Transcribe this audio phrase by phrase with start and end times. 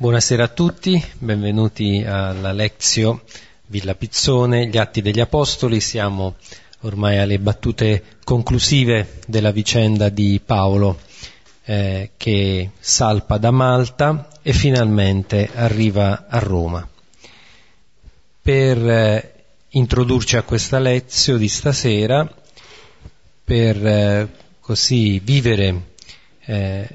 [0.00, 3.24] Buonasera a tutti, benvenuti alla Lezio
[3.66, 5.80] Villa Pizzone, gli Atti degli Apostoli.
[5.80, 6.36] Siamo
[6.82, 11.00] ormai alle battute conclusive della vicenda di Paolo
[11.64, 16.88] eh, che salpa da Malta e finalmente arriva a Roma.
[18.40, 19.34] Per eh,
[19.70, 22.32] introdurci a questa Lezio di stasera,
[23.42, 24.28] per eh,
[24.60, 25.94] così vivere
[26.44, 26.88] eh,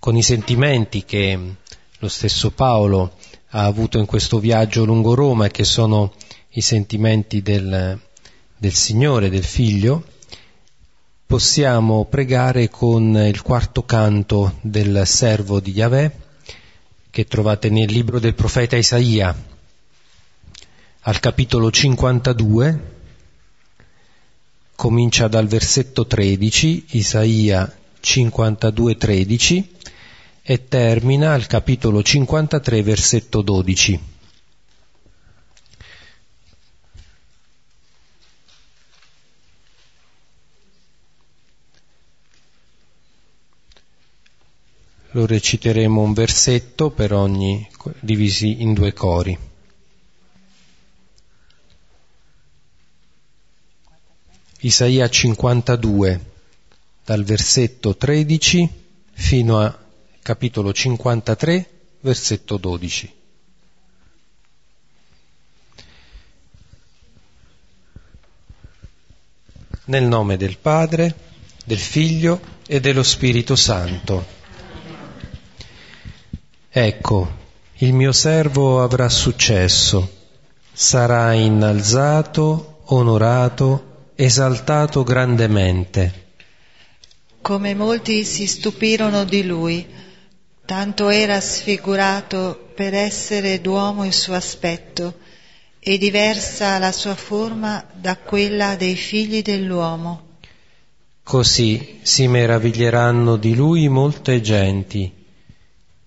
[0.00, 1.54] con i sentimenti che
[1.98, 3.16] lo stesso Paolo
[3.50, 6.12] ha avuto in questo viaggio lungo Roma e che sono
[6.50, 7.98] i sentimenti del,
[8.56, 10.04] del Signore, del Figlio,
[11.26, 16.26] possiamo pregare con il quarto canto del servo di Yahweh
[17.10, 19.34] che trovate nel libro del profeta Isaia
[21.00, 22.96] al capitolo 52
[24.74, 29.76] comincia dal versetto 13 Isaia 52 13
[30.50, 34.00] e termina al capitolo 53 versetto 12.
[45.10, 47.68] Lo reciteremo un versetto per ogni
[48.00, 49.38] divisi in due cori.
[54.60, 56.20] Isaia 52
[57.04, 58.70] dal versetto 13
[59.12, 59.86] fino a
[60.28, 63.14] capitolo 53, versetto 12.
[69.84, 71.14] Nel nome del Padre,
[71.64, 74.26] del Figlio e dello Spirito Santo.
[76.68, 77.36] Ecco,
[77.76, 80.26] il mio servo avrà successo,
[80.70, 86.26] sarà innalzato, onorato, esaltato grandemente.
[87.40, 90.06] Come molti si stupirono di lui,
[90.68, 95.14] tanto era sfigurato per essere d'uomo il suo aspetto
[95.80, 100.36] e diversa la sua forma da quella dei figli dell'uomo.
[101.22, 105.10] Così si meraviglieranno di lui molte genti.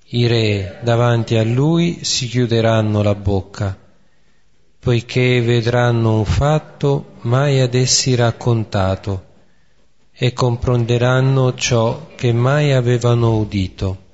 [0.09, 3.75] I re davanti a lui si chiuderanno la bocca,
[4.77, 9.25] poiché vedranno un fatto mai ad essi raccontato
[10.13, 14.09] e comprenderanno ciò che mai avevano udito.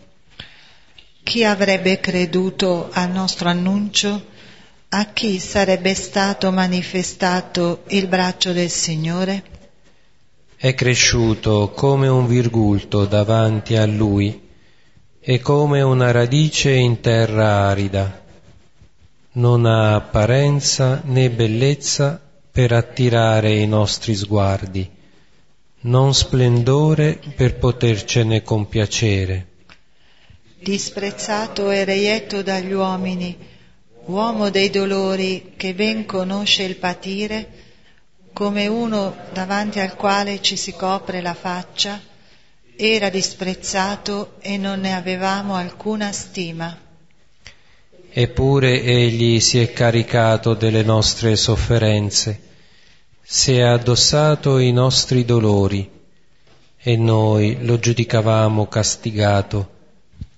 [1.27, 4.27] Chi avrebbe creduto al nostro annuncio?
[4.87, 9.43] A chi sarebbe stato manifestato il braccio del Signore?
[10.55, 14.41] È cresciuto come un virgulto davanti a lui
[15.19, 18.23] e come una radice in terra arida.
[19.33, 24.89] Non ha apparenza né bellezza per attirare i nostri sguardi,
[25.81, 29.55] non splendore per potercene compiacere
[30.67, 33.37] disprezzato e reietto dagli uomini,
[34.07, 37.47] uomo dei dolori che ben conosce il patire,
[38.33, 42.01] come uno davanti al quale ci si copre la faccia,
[42.75, 46.77] era disprezzato e non ne avevamo alcuna stima.
[48.11, 52.41] Eppure egli si è caricato delle nostre sofferenze,
[53.21, 55.89] si è addossato i nostri dolori,
[56.77, 59.75] e noi lo giudicavamo castigato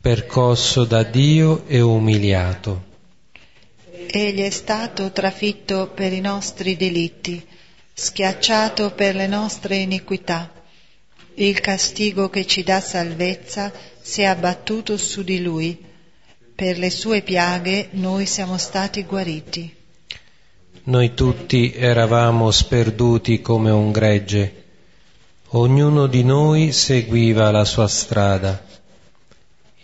[0.09, 2.83] percosso da Dio e umiliato.
[4.07, 7.45] Egli è stato trafitto per i nostri delitti,
[7.93, 10.51] schiacciato per le nostre iniquità.
[11.35, 13.71] Il castigo che ci dà salvezza
[14.01, 15.77] si è abbattuto su di lui.
[16.55, 19.71] Per le sue piaghe noi siamo stati guariti.
[20.85, 24.63] Noi tutti eravamo sperduti come un gregge,
[25.49, 28.68] ognuno di noi seguiva la sua strada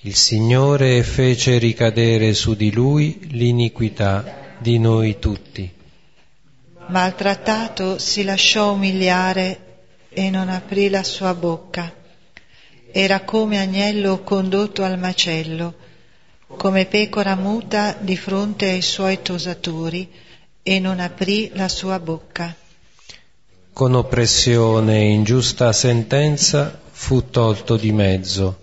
[0.06, 5.68] il Signore fece ricadere su di lui l'iniquità di noi tutti.
[6.90, 9.80] Maltrattato si lasciò umiliare
[10.10, 11.92] e non aprì la sua bocca.
[12.92, 15.74] Era come agnello condotto al macello,
[16.56, 20.08] come pecora muta di fronte ai suoi tosatori
[20.62, 22.56] e non aprì la sua bocca.
[23.74, 28.60] Con oppressione e ingiusta sentenza fu tolto di mezzo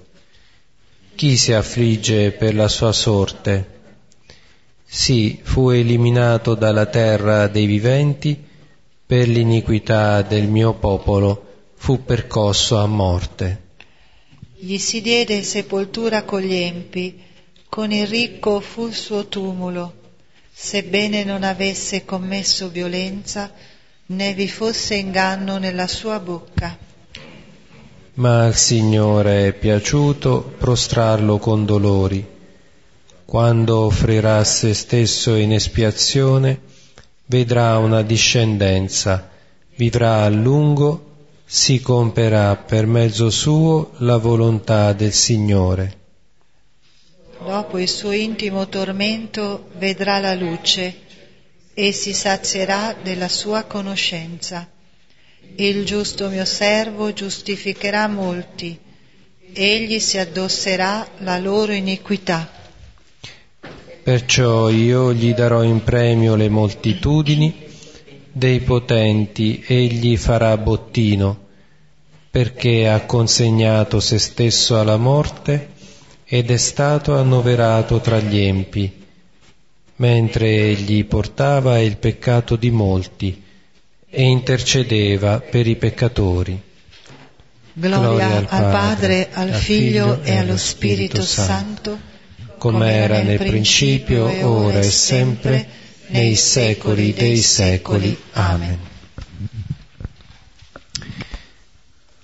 [1.15, 3.81] chi si affligge per la sua sorte?
[4.85, 8.39] Sì, fu eliminato dalla terra dei viventi
[9.07, 13.61] per l'iniquità del mio popolo, fu percosso a morte.
[14.57, 17.21] Gli si diede sepoltura con gli empi,
[17.69, 19.95] con il ricco fu il suo tumulo,
[20.53, 23.53] sebbene non avesse commesso violenza,
[24.07, 26.91] né vi fosse inganno nella sua bocca
[28.15, 32.25] ma al Signore è piaciuto prostrarlo con dolori,
[33.25, 36.61] quando offrirà se stesso in espiazione,
[37.27, 39.31] vedrà una discendenza,
[39.77, 41.11] vivrà a lungo,
[41.47, 46.01] si compierà per mezzo suo la volontà del Signore.
[47.43, 51.01] Dopo il suo intimo tormento vedrà la luce
[51.75, 54.69] e si sazierà della sua conoscenza.
[55.57, 58.79] Il giusto mio servo giustificherà molti,
[59.53, 62.51] egli si addosserà la loro iniquità.
[64.03, 67.55] Perciò io gli darò in premio le moltitudini
[68.33, 71.49] dei potenti, egli farà bottino,
[72.31, 75.71] perché ha consegnato se stesso alla morte
[76.25, 79.01] ed è stato annoverato tra gli empi
[79.97, 83.43] mentre egli portava il peccato di molti
[84.15, 86.61] e intercedeva per i peccatori.
[87.73, 91.99] Gloria, Gloria al Padre, al Figlio e allo Spirito Santo,
[92.59, 95.67] come era nel principio, ora e sempre,
[96.09, 98.15] nei secoli dei secoli.
[98.33, 98.79] Amen.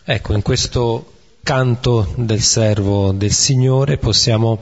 [0.05, 1.13] Ecco, in questo
[1.43, 4.61] canto del servo del Signore possiamo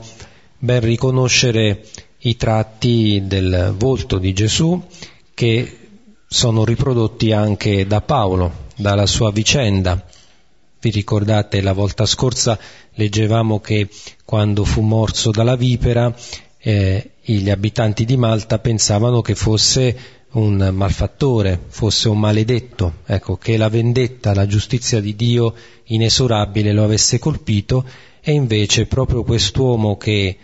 [0.57, 1.83] ben riconoscere
[2.19, 4.81] i tratti del volto di Gesù
[5.33, 5.86] che
[6.27, 10.03] sono riprodotti anche da Paolo, dalla sua vicenda.
[10.79, 12.59] Vi ricordate la volta scorsa
[12.95, 13.89] leggevamo che
[14.25, 16.13] quando fu morso dalla vipera
[16.59, 19.97] eh, gli abitanti di Malta pensavano che fosse
[20.31, 25.53] un malfattore, fosse un maledetto, ecco, che la vendetta, la giustizia di Dio
[25.85, 27.85] inesorabile lo avesse colpito
[28.21, 30.37] e invece proprio quest'uomo che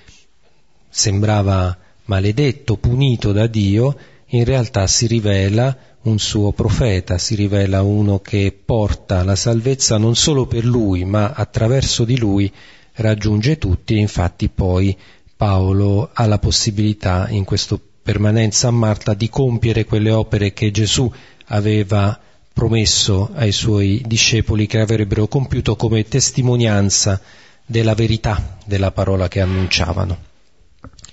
[0.90, 3.96] sembrava maledetto, punito da Dio,
[4.36, 10.16] in realtà si rivela un suo profeta, si rivela uno che porta la salvezza non
[10.16, 12.52] solo per lui, ma attraverso di lui
[12.94, 14.98] raggiunge tutti e infatti poi
[15.38, 21.12] Paolo ha la possibilità in questa permanenza a Marta di compiere quelle opere che Gesù
[21.48, 22.20] aveva
[22.52, 27.22] promesso ai suoi discepoli che avrebbero compiuto come testimonianza
[27.66, 30.18] della verità della parola che annunciavano.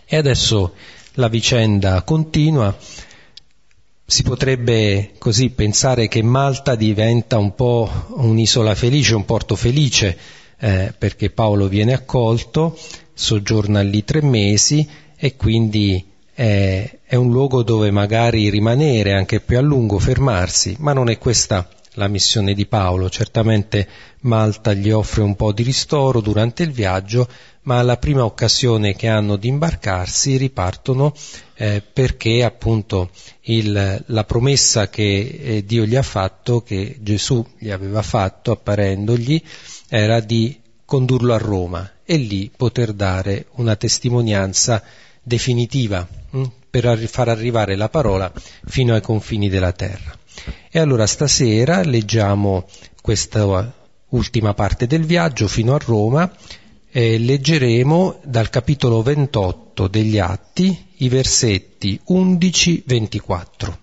[0.07, 0.75] E adesso
[1.15, 2.77] la vicenda continua.
[4.11, 10.19] Si potrebbe così pensare che Malta diventa un po' un'isola felice, un porto felice,
[10.59, 12.77] eh, perché Paolo viene accolto,
[13.15, 14.85] soggiorna lì tre mesi
[15.17, 16.05] e quindi
[16.35, 21.17] è, è un luogo dove magari rimanere anche più a lungo, fermarsi, ma non è
[21.17, 23.09] questa la missione di Paolo.
[23.09, 23.87] Certamente
[24.23, 27.29] Malta gli offre un po' di ristoro durante il viaggio,
[27.63, 31.15] ma alla prima occasione che hanno di imbarcarsi ripartono
[31.55, 33.11] eh, perché appunto
[33.43, 39.43] il, la promessa che eh, Dio gli ha fatto, che Gesù gli aveva fatto apparendogli,
[39.89, 44.83] era di condurlo a Roma e lì poter dare una testimonianza
[45.23, 48.33] definitiva hm, per far arrivare la parola
[48.65, 50.17] fino ai confini della terra.
[50.71, 52.67] E allora stasera leggiamo
[53.03, 53.73] questa
[54.09, 56.33] ultima parte del viaggio fino a Roma
[56.93, 63.77] e leggeremo dal capitolo 28 degli Atti i versetti 11-24.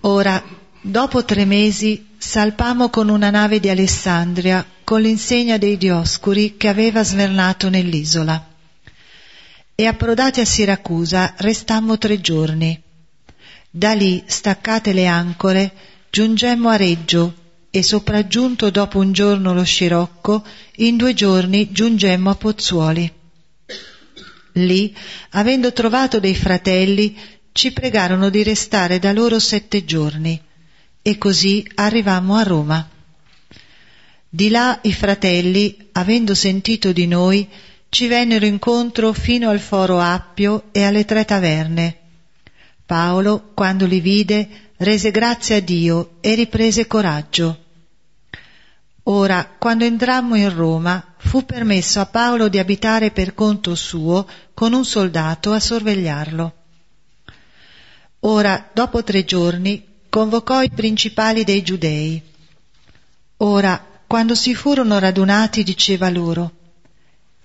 [0.00, 0.42] Ora,
[0.80, 7.04] dopo tre mesi, salpamo con una nave di Alessandria con l'insegna dei Dioscuri che aveva
[7.04, 8.48] svernato nell'isola.
[9.74, 12.80] E approdati a Siracusa restammo tre giorni.
[13.70, 15.72] Da lì, staccate le ancore,
[16.10, 17.34] giungemmo a Reggio
[17.74, 20.44] e sopraggiunto dopo un giorno lo scirocco,
[20.76, 23.10] in due giorni giungemmo a Pozzuoli.
[24.56, 24.94] Lì,
[25.30, 27.16] avendo trovato dei fratelli,
[27.52, 30.38] ci pregarono di restare da loro sette giorni
[31.00, 32.88] e così arrivammo a Roma.
[34.28, 37.48] Di là i fratelli, avendo sentito di noi,
[37.88, 41.96] ci vennero incontro fino al foro Appio e alle tre taverne.
[42.84, 47.58] Paolo, quando li vide, rese grazie a Dio e riprese coraggio.
[49.04, 54.72] Ora, quando entrammo in Roma, fu permesso a Paolo di abitare per conto suo con
[54.72, 56.52] un soldato a sorvegliarlo.
[58.20, 62.22] Ora, dopo tre giorni, convocò i principali dei giudei.
[63.38, 66.52] Ora, quando si furono radunati, diceva loro,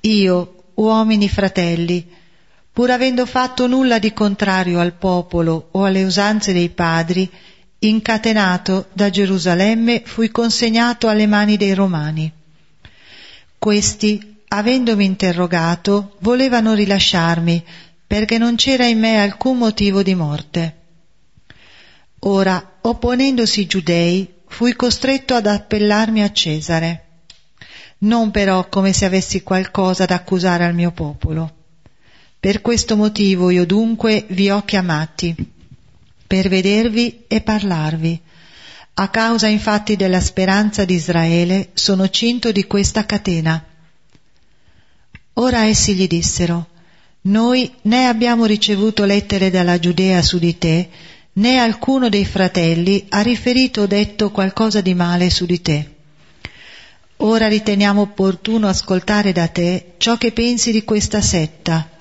[0.01, 2.07] Io, uomini fratelli,
[2.77, 7.27] pur avendo fatto nulla di contrario al popolo o alle usanze dei padri,
[7.79, 12.31] incatenato da Gerusalemme fui consegnato alle mani dei Romani.
[13.57, 17.65] Questi, avendomi interrogato, volevano rilasciarmi,
[18.05, 20.75] perché non c'era in me alcun motivo di morte.
[22.19, 27.05] Ora, opponendosi i giudei, fui costretto ad appellarmi a Cesare.
[28.01, 31.56] non però come se avessi qualcosa da accusare al mio popolo.
[32.39, 35.35] Per questo motivo io dunque vi ho chiamati,
[36.27, 38.21] per vedervi e parlarvi.
[38.93, 43.63] A causa infatti della speranza di Israele sono cinto di questa catena.
[45.33, 46.67] Ora essi gli dissero,
[47.21, 50.89] noi né abbiamo ricevuto lettere dalla Giudea su di te,
[51.33, 55.95] né alcuno dei fratelli ha riferito o detto qualcosa di male su di te.
[57.17, 61.96] Ora riteniamo opportuno ascoltare da te ciò che pensi di questa setta.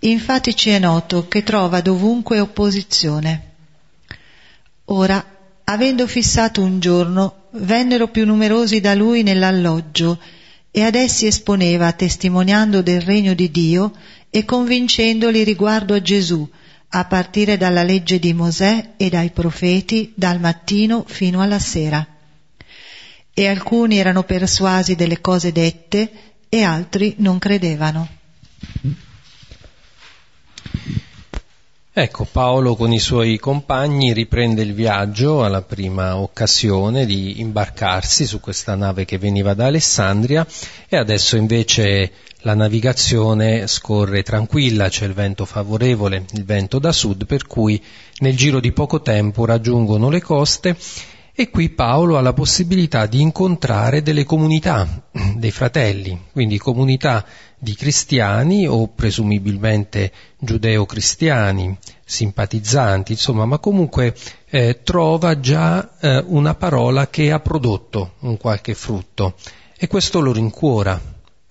[0.00, 3.46] Infatti ci è noto che trova dovunque opposizione.
[4.86, 5.24] Ora,
[5.64, 10.18] avendo fissato un giorno, vennero più numerosi da lui nell'alloggio
[10.70, 13.92] e ad essi esponeva testimoniando del regno di Dio
[14.30, 16.48] e convincendoli riguardo a Gesù,
[16.90, 22.06] a partire dalla legge di Mosè e dai profeti dal mattino fino alla sera.
[23.34, 26.10] E alcuni erano persuasi delle cose dette
[26.48, 28.08] e altri non credevano.
[32.00, 38.38] Ecco, Paolo con i suoi compagni riprende il viaggio alla prima occasione di imbarcarsi su
[38.38, 40.46] questa nave che veniva da Alessandria
[40.88, 42.12] e adesso invece
[42.42, 47.82] la navigazione scorre tranquilla, c'è il vento favorevole, il vento da sud, per cui
[48.18, 50.76] nel giro di poco tempo raggiungono le coste
[51.40, 55.04] e qui Paolo ha la possibilità di incontrare delle comunità,
[55.36, 57.24] dei fratelli, quindi comunità
[57.56, 64.16] di cristiani o presumibilmente giudeo-cristiani, simpatizzanti, insomma, ma comunque
[64.48, 69.36] eh, trova già eh, una parola che ha prodotto un qualche frutto.
[69.78, 71.00] E questo lo rincuora,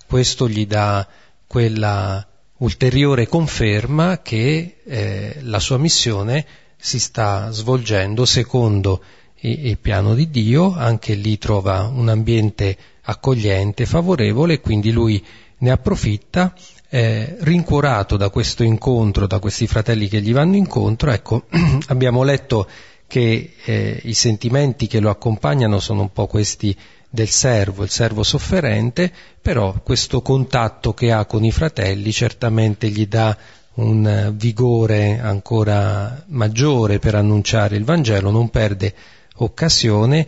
[0.05, 1.07] questo gli dà
[1.47, 2.27] quella
[2.57, 9.01] ulteriore conferma che eh, la sua missione si sta svolgendo secondo
[9.49, 15.23] il piano di Dio, anche lì trova un ambiente accogliente, favorevole, e quindi lui
[15.59, 16.53] ne approfitta,
[16.89, 21.43] eh, rincuorato da questo incontro, da questi fratelli che gli vanno incontro, ecco,
[21.87, 22.67] abbiamo letto
[23.07, 26.75] che eh, i sentimenti che lo accompagnano sono un po' questi
[27.09, 29.11] del servo, il servo sofferente,
[29.41, 33.35] però questo contatto che ha con i fratelli certamente gli dà
[33.75, 38.93] un vigore ancora maggiore per annunciare il Vangelo, non perde
[39.37, 40.27] occasione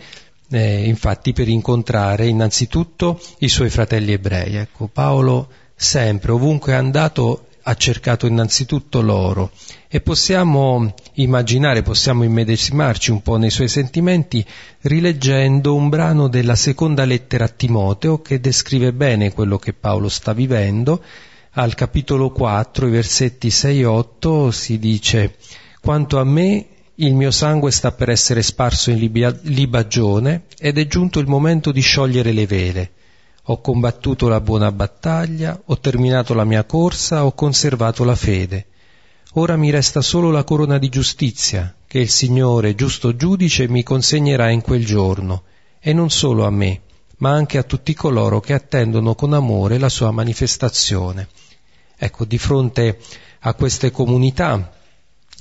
[0.52, 4.56] eh, infatti per incontrare innanzitutto i suoi fratelli ebrei.
[4.56, 9.52] Ecco, Paolo sempre, ovunque è andato, ha cercato innanzitutto loro
[9.88, 14.44] e possiamo immaginare, possiamo immedesimarci un po' nei suoi sentimenti
[14.82, 20.34] rileggendo un brano della seconda lettera a Timoteo che descrive bene quello che Paolo sta
[20.34, 21.04] vivendo.
[21.54, 25.36] Al capitolo 4, i versetti 6 e 8 si dice
[25.82, 26.66] Quanto a me
[27.02, 29.00] il mio sangue sta per essere sparso in
[29.44, 32.92] libagione ed è giunto il momento di sciogliere le vele.
[33.44, 38.66] Ho combattuto la buona battaglia, ho terminato la mia corsa, ho conservato la fede.
[39.34, 44.50] Ora mi resta solo la corona di giustizia, che il Signore, giusto giudice, mi consegnerà
[44.50, 45.44] in quel giorno,
[45.80, 46.82] e non solo a me,
[47.20, 51.30] ma anche a tutti coloro che attendono con amore la sua manifestazione.
[51.98, 53.00] Ecco, di fronte
[53.40, 54.74] a queste comunità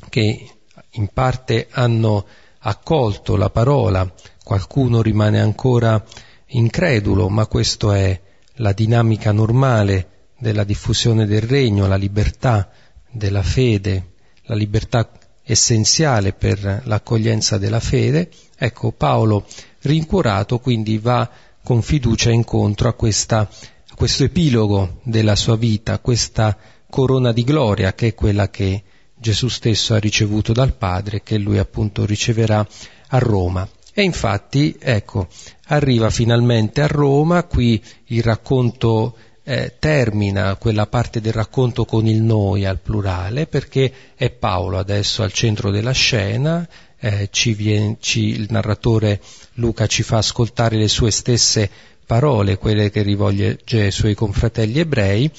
[0.08, 0.57] che
[0.92, 2.26] in parte hanno
[2.60, 4.10] accolto la parola,
[4.42, 6.02] qualcuno rimane ancora
[6.46, 8.20] incredulo, ma questa è
[8.56, 12.70] la dinamica normale della diffusione del regno, la libertà
[13.10, 14.12] della fede,
[14.44, 15.10] la libertà
[15.42, 18.30] essenziale per l'accoglienza della fede.
[18.56, 19.46] Ecco, Paolo,
[19.82, 21.28] rincuorato, quindi va
[21.62, 26.56] con fiducia incontro a, questa, a questo epilogo della sua vita, questa
[26.88, 28.82] corona di gloria che è quella che
[29.18, 32.66] Gesù stesso ha ricevuto dal Padre, che lui appunto riceverà
[33.08, 33.68] a Roma.
[33.92, 35.26] E infatti, ecco,
[35.66, 42.22] arriva finalmente a Roma, qui il racconto eh, termina quella parte del racconto con il
[42.22, 46.68] noi al plurale, perché è Paolo adesso al centro della scena,
[47.00, 49.20] eh, ci viene, ci, il narratore
[49.54, 51.68] Luca ci fa ascoltare le sue stesse
[52.06, 55.30] parole, quelle che rivolge ai suoi confratelli ebrei,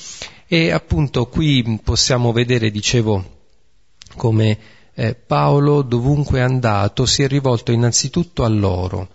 [0.48, 3.39] e appunto qui possiamo vedere, dicevo,
[4.16, 4.58] come
[4.94, 9.10] eh, Paolo dovunque è andato si è rivolto innanzitutto a loro,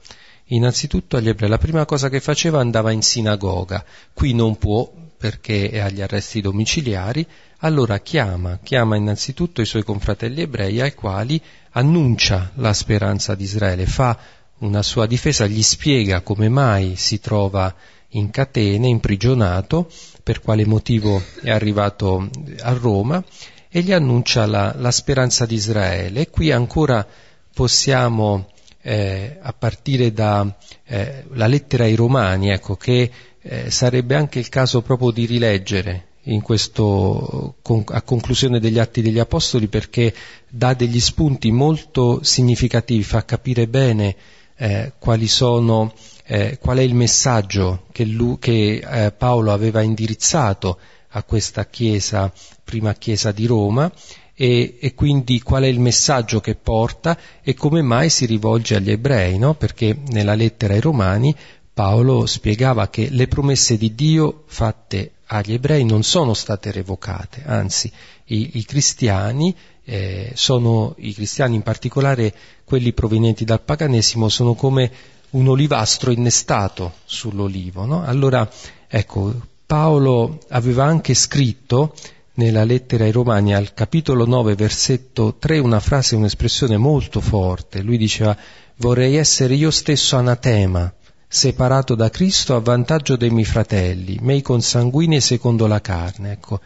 [0.47, 1.51] innanzitutto agli ebrei.
[1.51, 3.85] La prima cosa che faceva andava in sinagoga,
[4.15, 7.27] qui non può perché è agli arresti domiciliari,
[7.59, 13.87] allora chiama, chiama innanzitutto i suoi confratelli ebrei ai quali annuncia la speranza di Israele,
[13.87, 14.19] fa
[14.59, 17.75] una sua difesa, gli spiega come mai si trova
[18.11, 19.91] in catene, imprigionato,
[20.23, 22.29] per quale motivo è arrivato
[22.61, 23.23] a Roma
[23.77, 26.21] e gli annuncia la, la speranza di Israele.
[26.21, 27.05] E qui ancora
[27.53, 30.55] possiamo, eh, a partire dalla
[30.87, 33.11] eh, lettera ai Romani, ecco, che
[33.43, 36.07] eh, sarebbe anche il caso proprio di rileggere
[36.41, 40.15] questo, a conclusione degli Atti degli Apostoli perché
[40.49, 44.15] dà degli spunti molto significativi, fa capire bene
[44.57, 45.93] eh, quali sono,
[46.27, 50.79] eh, qual è il messaggio che, lui, che eh, Paolo aveva indirizzato
[51.17, 53.91] a questa chiesa, prima chiesa di Roma,
[54.37, 58.91] e, e, quindi qual è il messaggio che porta e come mai si rivolge agli
[58.91, 59.55] ebrei, no?
[59.55, 61.35] perché nella lettera ai Romani
[61.73, 67.91] Paolo spiegava che le promesse di Dio fatte agli ebrei non sono state revocate, anzi
[68.27, 69.55] i, i cristiani
[69.85, 74.91] eh, sono, i cristiani in particolare quelli provenienti dal paganesimo, sono come
[75.31, 77.85] un olivastro innestato sull'olivo.
[77.85, 78.05] No?
[78.05, 78.49] Allora,
[78.89, 79.35] ecco,
[79.67, 81.95] Paolo aveva anche scritto
[82.35, 87.81] nella lettera ai Romani al capitolo 9 versetto 3 una frase, un'espressione molto forte.
[87.81, 88.37] Lui diceva
[88.77, 90.93] vorrei essere io stesso anatema,
[91.27, 96.33] separato da Cristo a vantaggio dei miei fratelli, mei consanguini secondo la carne.
[96.33, 96.61] Ecco,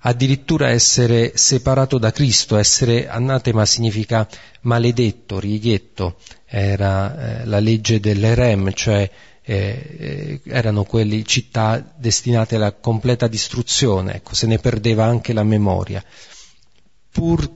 [0.00, 4.28] addirittura essere separato da Cristo, essere anatema significa
[4.62, 9.10] maledetto, righetto, era eh, la legge dell'erem, cioè
[9.42, 15.44] eh, eh, erano quelle città destinate alla completa distruzione, ecco, se ne perdeva anche la
[15.44, 16.04] memoria.
[17.10, 17.50] Pur,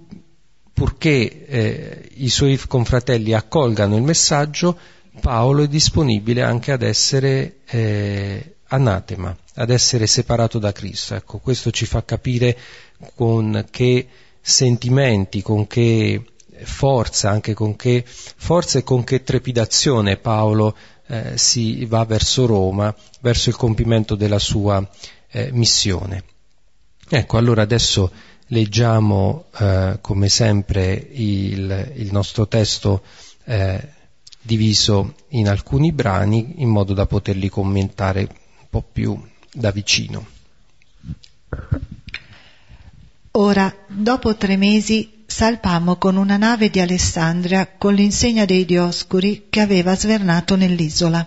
[0.73, 4.76] purché eh, i suoi confratelli accolgano il messaggio,
[5.21, 11.14] Paolo è disponibile anche ad essere eh, anatema, ad essere separato da Cristo.
[11.14, 12.59] Ecco, questo ci fa capire
[13.14, 14.09] con che
[14.41, 16.23] sentimenti, con che
[16.62, 22.94] forza, anche con che forza e con che trepidazione Paolo eh, si va verso Roma,
[23.20, 24.87] verso il compimento della sua
[25.30, 26.25] eh, missione.
[27.08, 28.11] Ecco, allora adesso
[28.49, 33.02] leggiamo eh, come sempre il, il nostro testo
[33.44, 33.88] eh,
[34.40, 39.18] diviso in alcuni brani in modo da poterli commentare un po' più
[39.52, 40.26] da vicino.
[43.32, 49.60] Ora, dopo tre mesi, salpammo con una nave di Alessandria con l'insegna dei Dioscuri che
[49.60, 51.26] aveva svernato nell'isola.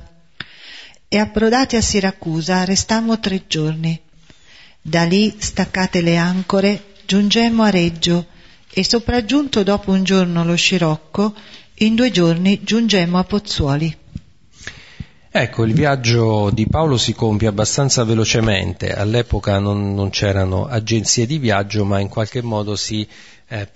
[1.09, 3.99] E approdati a Siracusa restammo tre giorni.
[4.81, 8.27] Da lì, staccate le ancore, giungemmo a Reggio
[8.71, 11.33] e sopraggiunto dopo un giorno lo scirocco,
[11.79, 13.97] in due giorni giungemmo a Pozzuoli.
[15.29, 18.93] Ecco, il viaggio di Paolo si compie abbastanza velocemente.
[18.93, 23.07] All'epoca non, non c'erano agenzie di viaggio, ma in qualche modo si,
[23.47, 23.69] eh,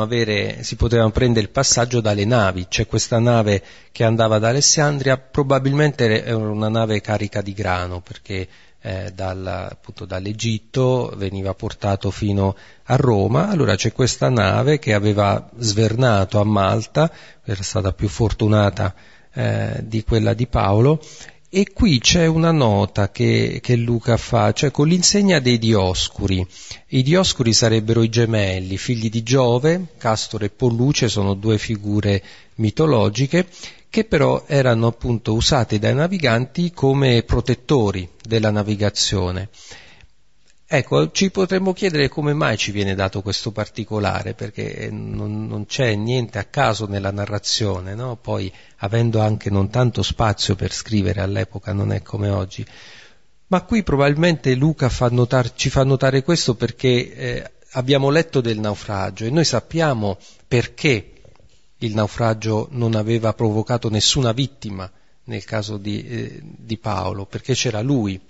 [0.00, 2.66] avere, si potevano prendere il passaggio dalle navi.
[2.68, 8.48] C'è questa nave che andava da Alessandria, probabilmente era una nave carica di grano, perché
[8.82, 15.50] eh, dal, appunto, dall'Egitto veniva portato fino a Roma, allora c'è questa nave che aveva
[15.58, 17.12] svernato a Malta,
[17.44, 18.94] era stata più fortunata
[19.32, 21.00] eh, di quella di Paolo,
[21.52, 26.46] e qui c'è una nota che, che, Luca fa, cioè con l'insegna dei Dioscuri.
[26.90, 32.22] I Dioscuri sarebbero i gemelli, figli di Giove, Castore e Polluce, sono due figure
[32.56, 33.48] mitologiche,
[33.90, 39.48] che però erano appunto usate dai naviganti come protettori della navigazione.
[40.72, 45.96] Ecco, ci potremmo chiedere come mai ci viene dato questo particolare, perché non, non c'è
[45.96, 48.14] niente a caso nella narrazione, no?
[48.14, 52.64] poi avendo anche non tanto spazio per scrivere all'epoca, non è come oggi.
[53.48, 58.60] Ma qui probabilmente Luca fa notar, ci fa notare questo perché eh, abbiamo letto del
[58.60, 61.14] naufragio e noi sappiamo perché
[61.78, 64.88] il naufragio non aveva provocato nessuna vittima
[65.24, 68.20] nel caso di, eh, di Paolo, perché c'era lui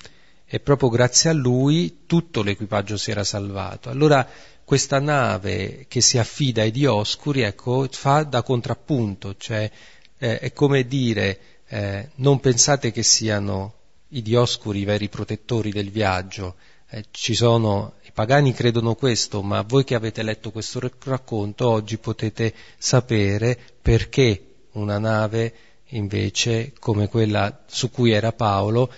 [0.52, 3.88] e proprio grazie a lui tutto l'equipaggio si era salvato.
[3.88, 4.26] Allora
[4.64, 9.70] questa nave che si affida ai Dioscuri, ecco, fa da contrappunto, cioè
[10.18, 13.74] eh, è come dire eh, non pensate che siano
[14.08, 16.56] i Dioscuri i veri protettori del viaggio,
[16.88, 21.96] eh, ci sono i pagani credono questo, ma voi che avete letto questo racconto oggi
[21.98, 25.54] potete sapere perché una nave
[25.90, 28.92] invece come quella su cui era Paolo,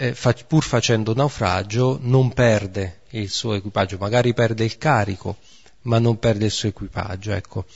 [0.00, 5.36] eh, fa, pur facendo naufragio, non perde il suo equipaggio, magari perde il carico,
[5.82, 7.32] ma non perde il suo equipaggio.
[7.32, 7.66] Ecco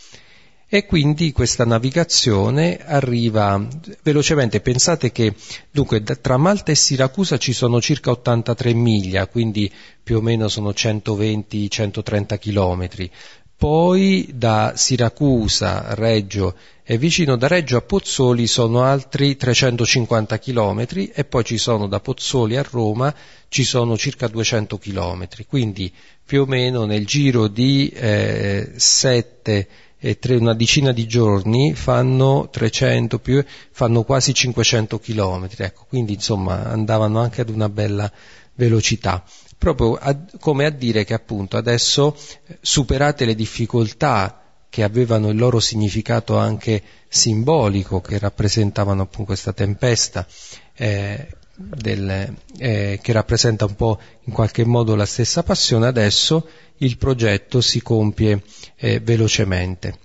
[0.66, 3.64] e quindi questa navigazione arriva
[4.02, 4.60] velocemente.
[4.60, 5.34] Pensate che
[5.70, 9.70] dunque tra Malta e Siracusa ci sono circa 83 miglia, quindi
[10.02, 13.08] più o meno sono 120-130 chilometri.
[13.56, 21.24] Poi da Siracusa, Reggio e vicino da Reggio a Pozzoli sono altri 350 chilometri e
[21.24, 23.14] poi ci sono da Pozzoli a Roma
[23.48, 25.90] ci sono circa 200 chilometri, quindi
[26.24, 32.48] più o meno nel giro di eh, 7 e tre, una decina di giorni fanno
[32.50, 38.12] 300 più, fanno quasi 500 chilometri, ecco, quindi insomma andavano anche ad una bella
[38.56, 39.24] velocità
[39.64, 42.14] proprio a, come a dire che appunto adesso
[42.46, 49.54] eh, superate le difficoltà che avevano il loro significato anche simbolico, che rappresentavano appunto questa
[49.54, 50.26] tempesta,
[50.74, 56.46] eh, del, eh, che rappresenta un po' in qualche modo la stessa passione, adesso
[56.78, 58.42] il progetto si compie
[58.76, 59.98] eh, velocemente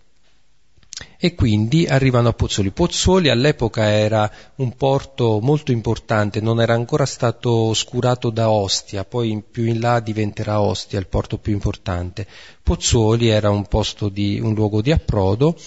[1.22, 2.72] e quindi arrivano a Pozzuoli.
[2.72, 9.44] Pozzuoli all'epoca era un porto molto importante, non era ancora stato oscurato da Ostia, poi
[9.44, 12.26] più in là diventerà Ostia il porto più importante.
[12.64, 13.68] Pozzuoli era un,
[14.14, 15.58] di, un luogo di approdo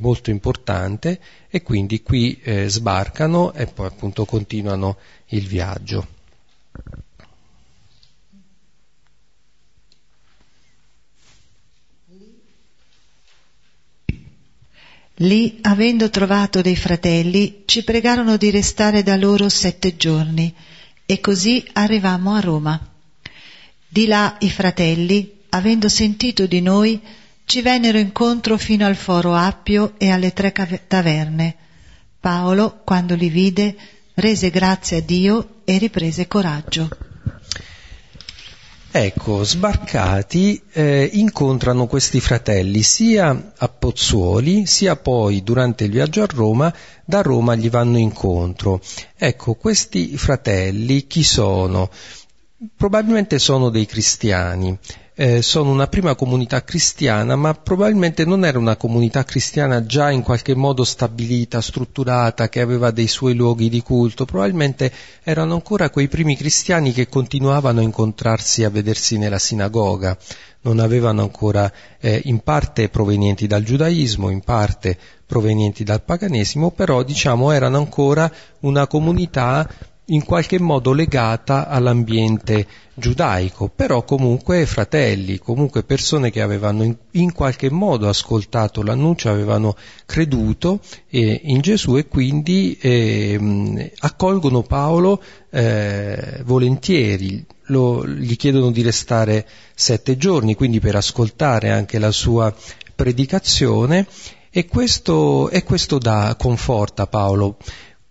[0.00, 6.08] molto importante e quindi qui eh, sbarcano e poi appunto continuano il viaggio.
[15.18, 20.52] Lì, avendo trovato dei fratelli, ci pregarono di restare da loro sette giorni
[21.06, 22.90] e così arrivammo a Roma.
[23.86, 27.00] Di là i fratelli, avendo sentito di noi,
[27.44, 30.52] ci vennero incontro fino al foro Appio e alle tre
[30.88, 31.54] taverne.
[32.18, 33.76] Paolo, quando li vide,
[34.14, 36.88] rese grazie a Dio e riprese coraggio.
[38.96, 46.28] Ecco, sbarcati eh, incontrano questi fratelli sia a Pozzuoli sia poi durante il viaggio a
[46.32, 46.72] Roma,
[47.04, 48.80] da Roma gli vanno incontro.
[49.16, 51.90] Ecco, questi fratelli chi sono?
[52.76, 54.78] Probabilmente sono dei cristiani,
[55.16, 60.22] eh, sono una prima comunità cristiana, ma probabilmente non era una comunità cristiana già in
[60.22, 64.92] qualche modo stabilita, strutturata, che aveva dei suoi luoghi di culto, probabilmente
[65.24, 70.16] erano ancora quei primi cristiani che continuavano a incontrarsi, a vedersi nella sinagoga,
[70.60, 77.02] non avevano ancora eh, in parte provenienti dal giudaismo, in parte provenienti dal paganesimo, però
[77.02, 79.68] diciamo erano ancora una comunità
[80.06, 87.32] in qualche modo legata all'ambiente giudaico, però comunque fratelli, comunque persone che avevano in, in
[87.32, 96.42] qualche modo ascoltato l'annuncio, avevano creduto eh, in Gesù e quindi eh, accolgono Paolo eh,
[96.44, 102.54] volentieri, lo, gli chiedono di restare sette giorni, quindi per ascoltare anche la sua
[102.94, 104.06] predicazione
[104.50, 107.56] e questo, e questo dà, conforta Paolo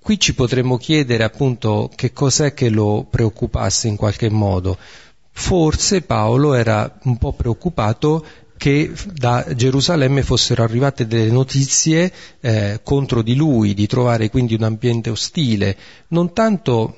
[0.04, 4.78] Qui ci potremmo chiedere appunto che cos'è che lo preoccupasse in qualche modo.
[5.32, 8.26] Forse Paolo era un po' preoccupato
[8.58, 12.12] che da Gerusalemme fossero arrivate delle notizie
[12.42, 15.78] eh, contro di lui, di trovare quindi un ambiente ostile,
[16.10, 16.98] non tanto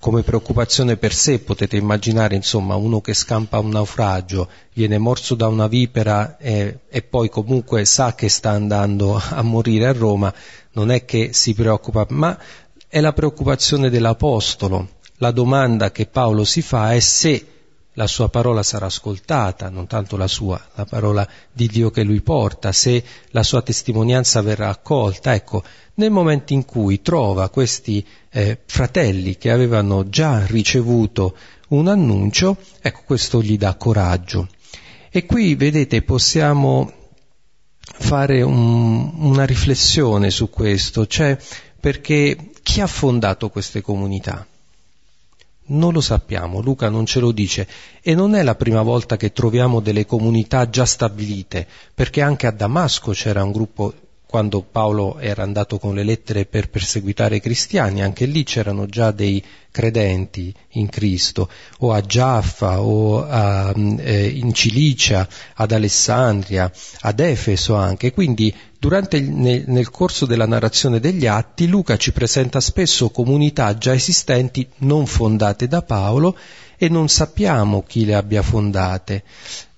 [0.00, 5.48] come preoccupazione per sé, potete immaginare insomma uno che scampa un naufragio, viene morso da
[5.48, 10.32] una vipera e, e poi comunque sa che sta andando a morire a Roma,
[10.78, 12.38] non è che si preoccupa, ma
[12.86, 14.90] è la preoccupazione dell'Apostolo.
[15.16, 17.46] La domanda che Paolo si fa è se
[17.94, 22.20] la sua parola sarà ascoltata, non tanto la sua, la parola di Dio che lui
[22.20, 25.34] porta, se la sua testimonianza verrà accolta.
[25.34, 25.64] Ecco,
[25.94, 31.36] nel momento in cui trova questi eh, fratelli che avevano già ricevuto
[31.70, 34.46] un annuncio, ecco, questo gli dà coraggio.
[35.10, 36.92] E qui, vedete, possiamo
[37.96, 41.36] fare un, una riflessione su questo, cioè
[41.80, 44.46] perché chi ha fondato queste comunità?
[45.70, 47.68] Non lo sappiamo, Luca non ce lo dice
[48.00, 52.52] e non è la prima volta che troviamo delle comunità già stabilite, perché anche a
[52.52, 53.92] Damasco c'era un gruppo
[54.28, 59.10] quando Paolo era andato con le lettere per perseguitare i cristiani, anche lì c'erano già
[59.10, 67.20] dei credenti in Cristo, o a Giaffa, o a, eh, in Cilicia, ad Alessandria, ad
[67.20, 68.12] Efeso anche.
[68.12, 73.94] Quindi durante nel, nel corso della narrazione degli atti Luca ci presenta spesso comunità già
[73.94, 76.36] esistenti, non fondate da Paolo,
[76.76, 79.24] e non sappiamo chi le abbia fondate.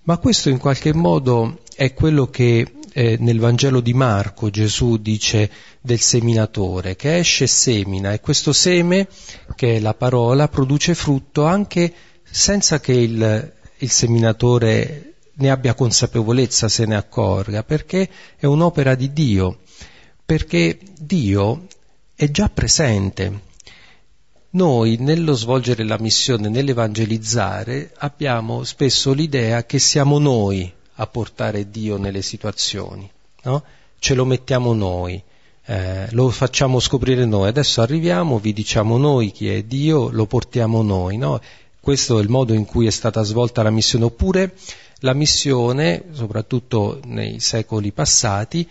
[0.02, 5.51] Ma questo in qualche modo è quello che eh, nel Vangelo di Marco Gesù dice
[5.81, 9.09] del seminatore che esce e semina e questo seme,
[9.55, 11.90] che è la parola, produce frutto anche
[12.23, 19.14] senza che il, il seminatore ne abbia consapevolezza, se ne accorga, perché è un'opera di
[19.14, 19.61] Dio,
[20.23, 21.66] perché Dio
[22.14, 23.40] è già presente.
[24.51, 31.96] Noi nello svolgere la missione, nell'evangelizzare, abbiamo spesso l'idea che siamo noi a portare Dio
[31.96, 33.10] nelle situazioni,
[33.44, 33.64] no?
[33.98, 35.20] ce lo mettiamo noi,
[35.64, 40.82] eh, lo facciamo scoprire noi, adesso arriviamo, vi diciamo noi chi è Dio, lo portiamo
[40.82, 41.40] noi, no?
[41.80, 44.54] questo è il modo in cui è stata svolta la missione, oppure
[45.00, 48.68] la missione, soprattutto nei secoli passati,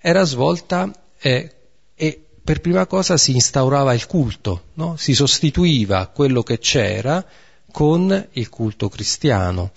[0.00, 1.52] era svolta eh,
[1.94, 4.96] e per prima cosa si instaurava il culto, no?
[4.96, 7.22] si sostituiva quello che c'era
[7.70, 9.72] con il culto cristiano.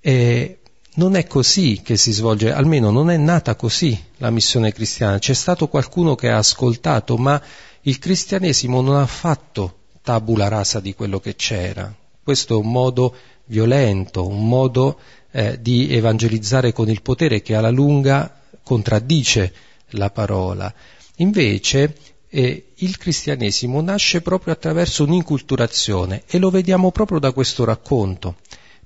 [0.00, 0.58] E
[0.94, 5.18] non è così che si svolge, almeno non è nata così la missione cristiana.
[5.18, 7.40] C'è stato qualcuno che ha ascoltato, ma
[7.82, 11.94] il cristianesimo non ha fatto tabula rasa di quello che c'era.
[12.22, 13.14] Questo è un modo
[13.46, 14.98] violento, un modo
[15.30, 19.52] eh, di evangelizzare con il potere che alla lunga contraddice
[19.90, 20.72] la parola.
[21.16, 21.96] Invece
[22.28, 28.36] eh, il cristianesimo nasce proprio attraverso un'inculturazione e lo vediamo proprio da questo racconto.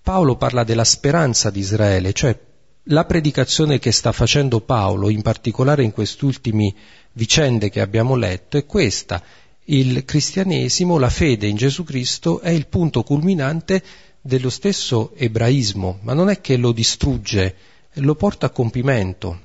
[0.07, 2.39] Paolo parla della speranza di Israele, cioè
[2.85, 6.73] la predicazione che sta facendo Paolo, in particolare in quest'ultimi
[7.15, 9.21] vicende che abbiamo letto, è questa.
[9.65, 13.83] Il cristianesimo, la fede in Gesù Cristo è il punto culminante
[14.21, 17.57] dello stesso ebraismo, ma non è che lo distrugge,
[17.95, 19.41] lo porta a compimento.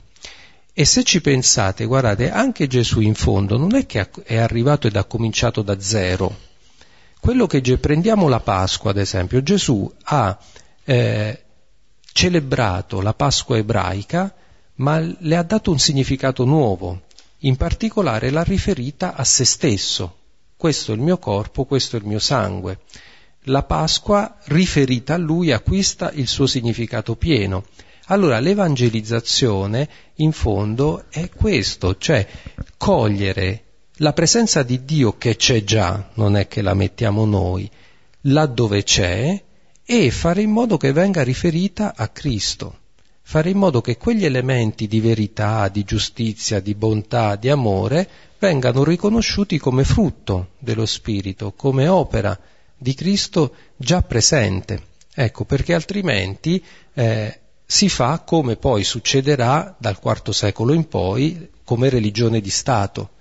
[0.73, 4.95] E se ci pensate, guardate, anche Gesù in fondo non è che è arrivato ed
[4.95, 6.49] ha cominciato da zero.
[7.21, 10.35] Quello che prendiamo la Pasqua, ad esempio, Gesù ha
[10.83, 11.43] eh,
[12.11, 14.33] celebrato la Pasqua ebraica,
[14.77, 17.03] ma le ha dato un significato nuovo.
[17.41, 20.15] In particolare l'ha riferita a se stesso.
[20.57, 22.79] Questo è il mio corpo, questo è il mio sangue.
[23.41, 27.65] La Pasqua riferita a lui acquista il suo significato pieno.
[28.05, 32.27] Allora l'evangelizzazione in fondo è questo, cioè
[32.77, 33.65] cogliere
[34.01, 37.69] la presenza di Dio che c'è già, non è che la mettiamo noi,
[38.21, 39.43] laddove c'è,
[39.85, 42.79] e fare in modo che venga riferita a Cristo,
[43.21, 48.09] fare in modo che quegli elementi di verità, di giustizia, di bontà, di amore
[48.39, 52.37] vengano riconosciuti come frutto dello Spirito, come opera
[52.75, 54.89] di Cristo già presente.
[55.13, 56.63] Ecco, perché altrimenti
[56.95, 63.19] eh, si fa come poi succederà dal IV secolo in poi come religione di Stato.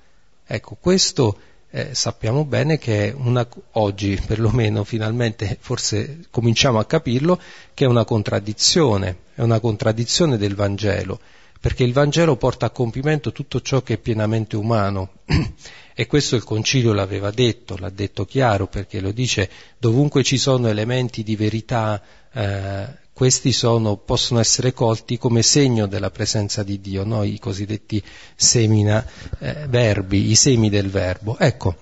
[0.53, 1.39] Ecco, questo
[1.71, 7.41] eh, sappiamo bene che è una, oggi perlomeno finalmente forse cominciamo a capirlo,
[7.73, 11.21] che è una contraddizione, è una contraddizione del Vangelo,
[11.61, 15.11] perché il Vangelo porta a compimento tutto ciò che è pienamente umano.
[16.01, 20.69] E questo il Concilio l'aveva detto, l'ha detto chiaro, perché lo dice dovunque ci sono
[20.69, 22.87] elementi di verità eh,
[23.21, 27.23] questi sono, possono essere colti come segno della presenza di Dio, no?
[27.23, 28.03] i cosiddetti
[28.35, 29.05] semina
[29.41, 31.37] eh, verbi, i semi del verbo.
[31.39, 31.75] Ecco,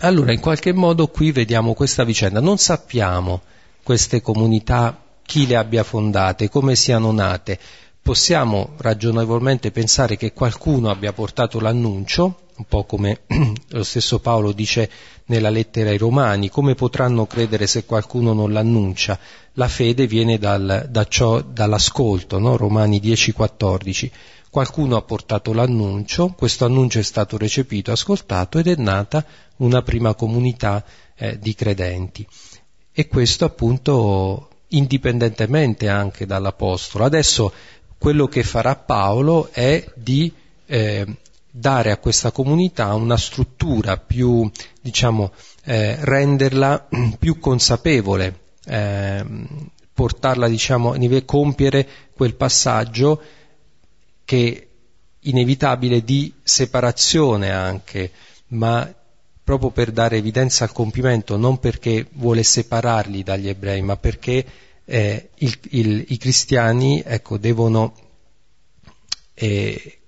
[0.00, 3.42] allora in qualche modo qui vediamo questa vicenda, non sappiamo
[3.84, 7.56] queste comunità chi le abbia fondate, come siano nate,
[8.08, 13.20] possiamo ragionevolmente pensare che qualcuno abbia portato l'annuncio, un po' come
[13.68, 14.90] lo stesso Paolo dice
[15.26, 19.18] nella lettera ai Romani, come potranno credere se qualcuno non l'annuncia?
[19.52, 22.56] La fede viene dal, da ciò, dall'ascolto, no?
[22.56, 24.10] Romani 10-14.
[24.48, 29.22] Qualcuno ha portato l'annuncio, questo annuncio è stato recepito, ascoltato ed è nata
[29.56, 30.82] una prima comunità
[31.14, 32.26] eh, di credenti.
[32.90, 37.04] E questo appunto indipendentemente anche dall'Apostolo.
[37.04, 37.52] Adesso
[37.98, 40.32] quello che farà Paolo è di
[40.66, 41.06] eh,
[41.50, 44.48] dare a questa comunità una struttura più,
[44.80, 45.32] diciamo,
[45.64, 49.24] eh, renderla più consapevole, eh,
[49.92, 53.20] portarla, diciamo, compiere quel passaggio
[54.24, 54.68] che
[55.20, 58.12] inevitabile di separazione anche,
[58.48, 58.92] ma
[59.42, 64.44] proprio per dare evidenza al compimento, non perché vuole separarli dagli ebrei, ma perché
[64.90, 67.94] eh, il, il, i cristiani ecco, devono
[69.34, 69.98] eh,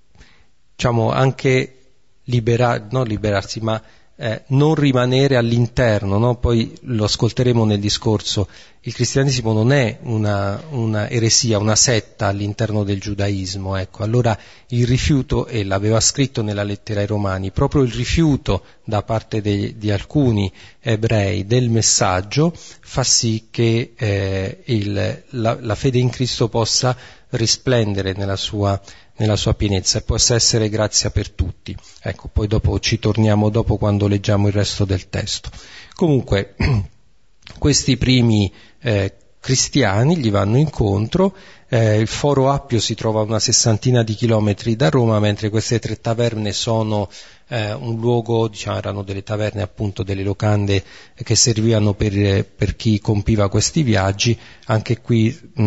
[0.74, 1.76] diciamo, anche
[2.24, 3.80] libera- non liberarsi, ma
[4.22, 6.34] eh, non rimanere all'interno, no?
[6.34, 8.48] poi lo ascolteremo nel discorso,
[8.80, 14.02] il cristianesimo non è una, una eresia, una setta all'interno del giudaismo, ecco.
[14.02, 19.40] allora il rifiuto, e l'aveva scritto nella lettera ai Romani, proprio il rifiuto da parte
[19.40, 26.10] de, di alcuni ebrei del messaggio fa sì che eh, il, la, la fede in
[26.10, 26.94] Cristo possa
[27.30, 28.78] risplendere nella sua
[29.20, 31.76] nella sua pienezza e possa essere grazia per tutti.
[32.00, 35.50] Ecco, poi dopo ci torniamo dopo quando leggiamo il resto del testo.
[35.94, 36.54] Comunque,
[37.58, 41.34] questi primi eh, cristiani gli vanno incontro,
[41.72, 45.78] eh, il Foro Appio si trova a una sessantina di chilometri da Roma, mentre queste
[45.78, 47.08] tre taverne sono
[47.46, 50.82] eh, un luogo, diciamo, erano delle taverne appunto, delle locande
[51.14, 55.62] che servivano per, per chi compiva questi viaggi, anche qui mh,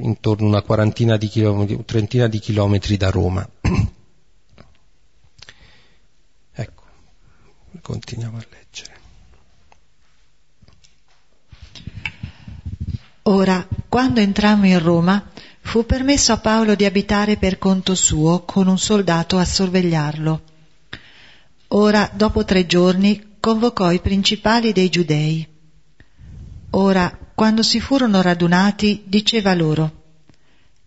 [0.00, 3.48] intorno a una quarantina di chilometri, trentina di chilometri da Roma.
[6.52, 6.82] ecco,
[7.80, 8.67] continuiamo a leggere.
[13.30, 15.22] Ora quando entrammo in Roma,
[15.60, 20.40] fu permesso a Paolo di abitare per conto suo con un soldato a sorvegliarlo.
[21.68, 25.46] Ora, dopo tre giorni, convocò i principali dei giudei.
[26.70, 29.92] Ora, quando si furono radunati, diceva loro,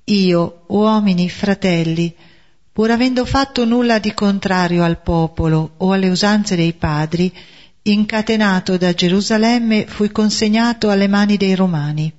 [0.05, 2.11] Io, uomini, fratelli,
[2.71, 7.31] pur avendo fatto nulla di contrario al popolo o alle usanze dei padri,
[7.83, 12.11] incatenato da Gerusalemme fui consegnato alle mani dei Romani.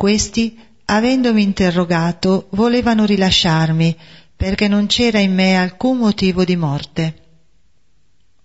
[0.00, 3.94] Questi, avendomi interrogato, volevano rilasciarmi,
[4.34, 7.14] perché non c'era in me alcun motivo di morte.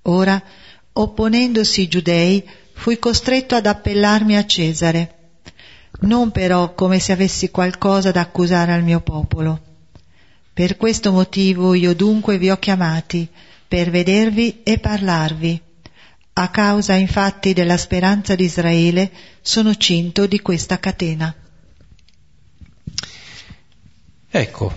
[0.02, 0.44] Ora,
[0.92, 5.16] opponendosi i giudei, fui costretto ad appellarmi a Cesare,
[6.02, 9.62] non però come se avessi qualcosa da accusare al mio popolo.
[10.52, 13.26] Per questo motivo io dunque vi ho chiamati,
[13.66, 15.62] per vedervi e parlarvi.
[16.34, 21.34] A causa infatti della speranza di Israele sono cinto di questa catena.
[24.38, 24.74] Ecco,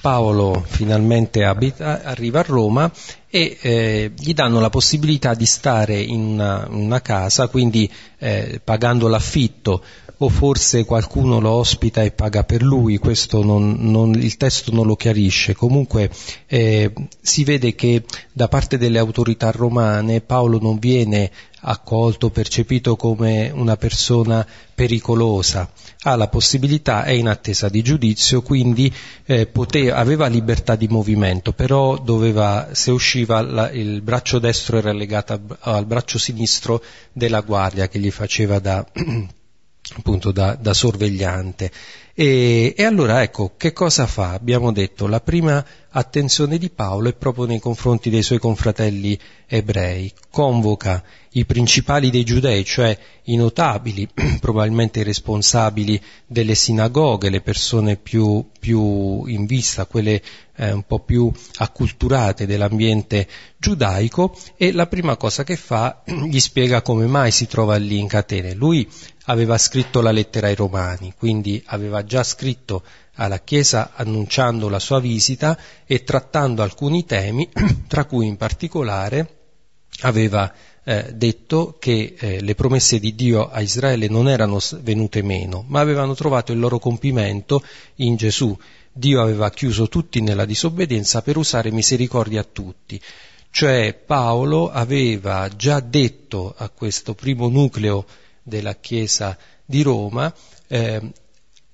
[0.00, 2.90] Paolo finalmente abita, arriva a Roma
[3.28, 9.06] e eh, gli danno la possibilità di stare in una, una casa, quindi eh, pagando
[9.06, 9.80] l'affitto
[10.22, 14.86] o forse qualcuno lo ospita e paga per lui, questo non, non, il testo non
[14.86, 15.54] lo chiarisce.
[15.54, 16.10] Comunque
[16.48, 21.30] eh, si vede che da parte delle autorità romane Paolo non viene
[21.62, 25.70] accolto, percepito come una persona pericolosa,
[26.02, 28.92] ha la possibilità, è in attesa di giudizio, quindi
[29.26, 34.92] eh, poteva, aveva libertà di movimento, però doveva, se usciva la, il braccio destro era
[34.92, 38.84] legato al, al braccio sinistro della guardia che gli faceva da
[39.96, 41.70] appunto da, da sorvegliante.
[42.14, 44.32] E, e, allora ecco, che cosa fa?
[44.32, 50.12] Abbiamo detto, la prima attenzione di Paolo è proprio nei confronti dei suoi confratelli ebrei,
[50.30, 54.08] convoca i principali dei giudei, cioè i notabili,
[54.40, 60.22] probabilmente i responsabili delle sinagoghe, le persone più, più in vista, quelle
[60.56, 66.82] eh, un po' più acculturate dell'ambiente giudaico, e la prima cosa che fa gli spiega
[66.82, 68.54] come mai si trova lì in catene.
[68.54, 68.88] Lui
[69.26, 72.82] aveva scritto la lettera ai Romani, quindi aveva già scritto
[73.14, 77.48] alla Chiesa annunciando la sua visita e trattando alcuni temi,
[77.86, 79.36] tra cui in particolare
[80.02, 80.52] aveva
[80.84, 85.80] eh, detto che eh, le promesse di Dio a Israele non erano venute meno, ma
[85.80, 87.62] avevano trovato il loro compimento
[87.96, 88.56] in Gesù.
[88.92, 93.00] Dio aveva chiuso tutti nella disobbedienza per usare misericordia a tutti.
[93.50, 98.06] Cioè Paolo aveva già detto a questo primo nucleo
[98.42, 100.32] della Chiesa di Roma
[100.66, 101.00] eh,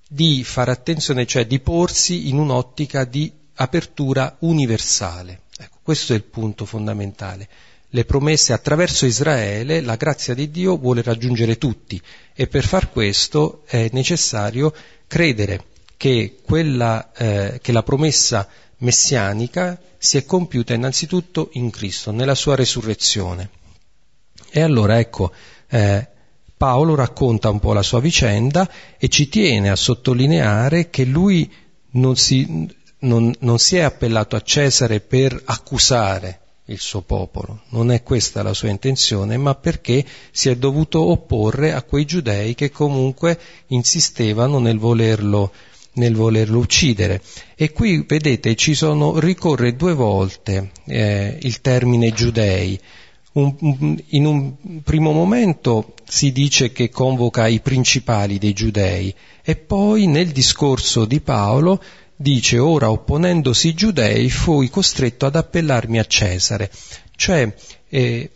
[0.09, 5.43] di fare attenzione, cioè di porsi in un'ottica di apertura universale.
[5.59, 7.49] Ecco, questo è il punto fondamentale.
[7.91, 12.01] Le promesse attraverso Israele, la grazia di Dio vuole raggiungere tutti
[12.35, 14.73] e per far questo è necessario
[15.07, 15.65] credere
[15.97, 18.47] che, quella, eh, che la promessa
[18.79, 23.51] messianica si è compiuta innanzitutto in Cristo, nella sua resurrezione.
[24.51, 25.33] E allora ecco,
[25.69, 26.09] eh,
[26.57, 31.51] Paolo racconta un po' la sua vicenda e ci tiene a sottolineare che lui
[31.93, 32.67] non si,
[33.01, 38.43] non, non si è appellato a Cesare per accusare il suo popolo, non è questa
[38.43, 43.39] la sua intenzione, ma perché si è dovuto opporre a quei giudei che comunque
[43.69, 45.53] insistevano nel volerlo,
[45.95, 47.23] nel volerlo uccidere.
[47.55, 52.81] E qui vedete ci sono, ricorre due volte eh, il termine giudei,
[53.33, 60.07] un, in un primo momento si dice che convoca i principali dei giudei e poi
[60.07, 61.83] nel discorso di Paolo
[62.15, 66.71] dice ora opponendosi i giudei fui costretto ad appellarmi a Cesare.
[67.15, 67.55] Cioè
[67.89, 68.31] eh,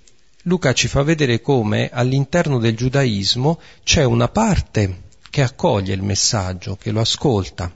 [0.44, 6.76] Luca ci fa vedere come all'interno del giudaismo c'è una parte che accoglie il messaggio,
[6.76, 7.72] che lo ascolta,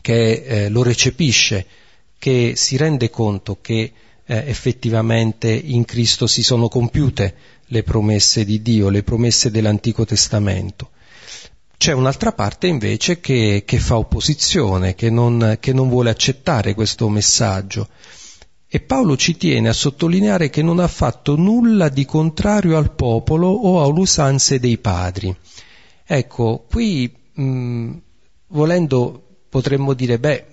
[0.00, 1.66] che eh, lo recepisce,
[2.18, 3.92] che si rende conto che
[4.24, 7.34] eh, effettivamente in Cristo si sono compiute
[7.66, 10.90] le promesse di Dio, le promesse dell'Antico Testamento.
[11.76, 17.08] C'è un'altra parte invece che, che fa opposizione, che non, che non vuole accettare questo
[17.08, 17.88] messaggio.
[18.68, 23.48] E Paolo ci tiene a sottolineare che non ha fatto nulla di contrario al popolo
[23.48, 25.34] o alle usanze dei padri.
[26.04, 27.92] Ecco, qui mh,
[28.48, 30.46] volendo potremmo dire, beh,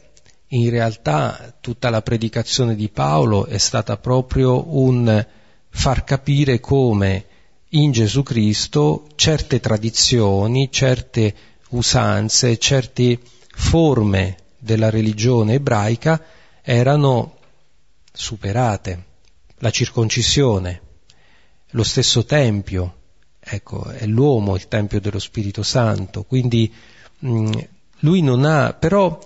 [0.47, 5.25] in realtà tutta la predicazione di Paolo è stata proprio un
[5.73, 7.25] far capire come
[7.69, 11.35] in Gesù Cristo certe tradizioni, certe
[11.69, 13.19] usanze, certe
[13.55, 16.23] forme della religione ebraica
[16.61, 17.37] erano
[18.11, 19.05] superate.
[19.57, 20.81] La circoncisione,
[21.71, 23.01] lo stesso Tempio
[23.43, 26.71] ecco, è l'uomo il Tempio dello Spirito Santo, quindi
[27.19, 27.51] mh, mm,
[27.99, 29.19] lui non ha, però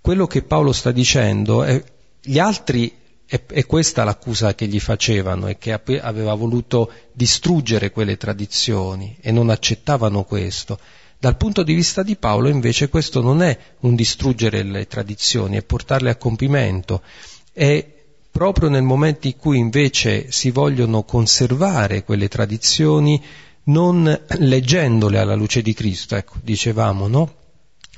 [0.00, 1.82] quello che Paolo sta dicendo è,
[2.20, 2.92] gli altri,
[3.34, 9.32] è, è questa l'accusa che gli facevano, è che aveva voluto distruggere quelle tradizioni e
[9.32, 10.78] non accettavano questo.
[11.18, 15.64] Dal punto di vista di Paolo invece questo non è un distruggere le tradizioni, è
[15.64, 17.02] portarle a compimento,
[17.52, 17.84] è
[18.30, 23.20] proprio nel momento in cui invece si vogliono conservare quelle tradizioni,
[23.64, 27.34] non leggendole alla luce di Cristo, ecco, dicevamo, no?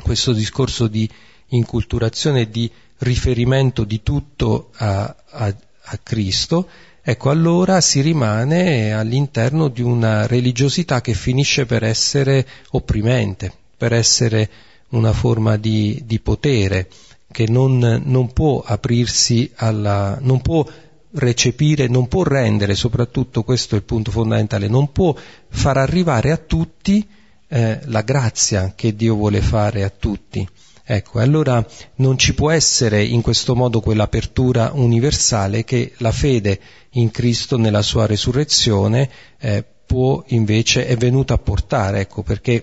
[0.01, 1.09] Questo discorso di
[1.49, 6.68] inculturazione e di riferimento di tutto a, a, a Cristo,
[7.03, 14.49] ecco allora si rimane all'interno di una religiosità che finisce per essere opprimente, per essere
[14.90, 16.88] una forma di, di potere,
[17.30, 20.66] che non, non può aprirsi alla, non può
[21.12, 25.14] recepire, non può rendere, soprattutto questo è il punto fondamentale, non può
[25.49, 27.07] far arrivare a tutti
[27.49, 30.47] eh, la grazia che Dio vuole fare a tutti.
[30.89, 31.66] Ecco, allora
[31.97, 36.61] non ci può essere in questo modo quell'apertura universale che la fede
[36.91, 39.11] in Cristo nella sua resurrezione
[39.41, 42.62] eh, può invece, è venuta a portare, ecco, perché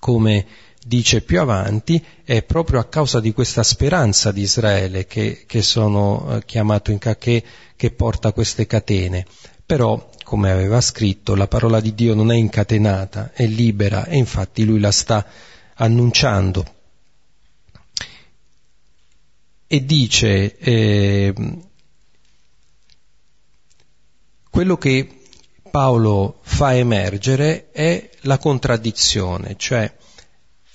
[0.00, 0.44] come
[0.84, 6.26] dice più avanti, è proprio a causa di questa speranza di Israele che, che sono
[6.28, 7.42] eh, chiamato in cacché
[7.74, 9.24] che porta queste catene.
[9.64, 14.64] Però, come aveva scritto, la parola di Dio non è incatenata, è libera e infatti
[14.64, 15.24] lui la sta
[15.76, 16.73] annunciando.
[19.74, 21.34] E dice, eh,
[24.48, 25.22] quello che
[25.68, 29.92] Paolo fa emergere è la contraddizione, cioè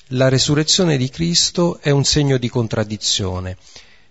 [0.07, 3.55] la resurrezione di Cristo è un segno di contraddizione.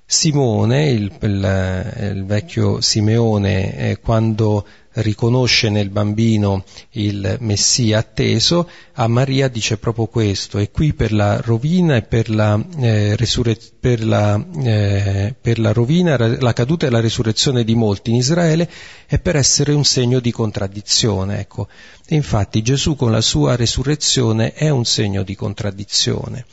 [0.07, 4.67] Simone, il, il, il vecchio Simeone, eh, quando
[5.01, 11.41] riconosce nel bambino il Messia atteso, a Maria dice proprio questo, e qui per la
[11.41, 16.91] rovina e per la, eh, resurre- per la, eh, per la rovina, la caduta e
[16.91, 18.69] la resurrezione di molti in Israele
[19.07, 21.41] è per essere un segno di contraddizione.
[21.41, 21.69] Ecco.
[22.07, 26.45] E infatti Gesù con la sua resurrezione è un segno di contraddizione,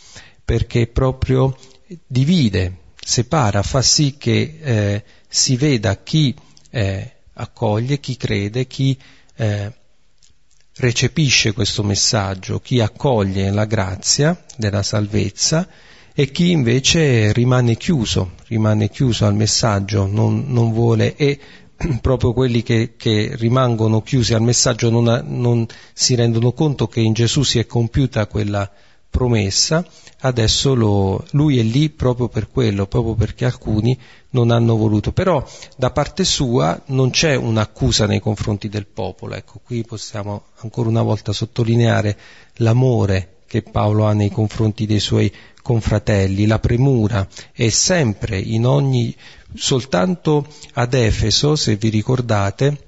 [0.44, 1.56] perché proprio
[2.06, 6.34] divide, separa, fa sì che eh, si veda chi
[6.70, 8.98] eh, accoglie, chi crede, chi
[9.36, 9.72] eh,
[10.78, 15.68] recepisce questo messaggio, chi accoglie la grazia della salvezza
[16.14, 21.40] e chi invece rimane chiuso, rimane chiuso al messaggio, non, non vuole e
[22.02, 27.14] proprio quelli che, che, rimangono chiusi al messaggio non, non, si rendono conto che in
[27.14, 28.70] Gesù si è compiuta quella
[29.10, 29.86] promessa,
[30.26, 33.98] adesso lo, lui è lì proprio per quello, proprio perché alcuni
[34.32, 35.12] non hanno voluto.
[35.12, 35.44] Però
[35.78, 41.04] da parte sua non c'è un'accusa nei confronti del popolo, ecco, qui possiamo ancora una
[41.04, 42.18] volta sottolineare
[42.56, 49.16] l'amore che Paolo ha nei confronti dei suoi confratelli, la premura è sempre in ogni,
[49.54, 52.84] soltanto ad Efeso, se vi ricordate,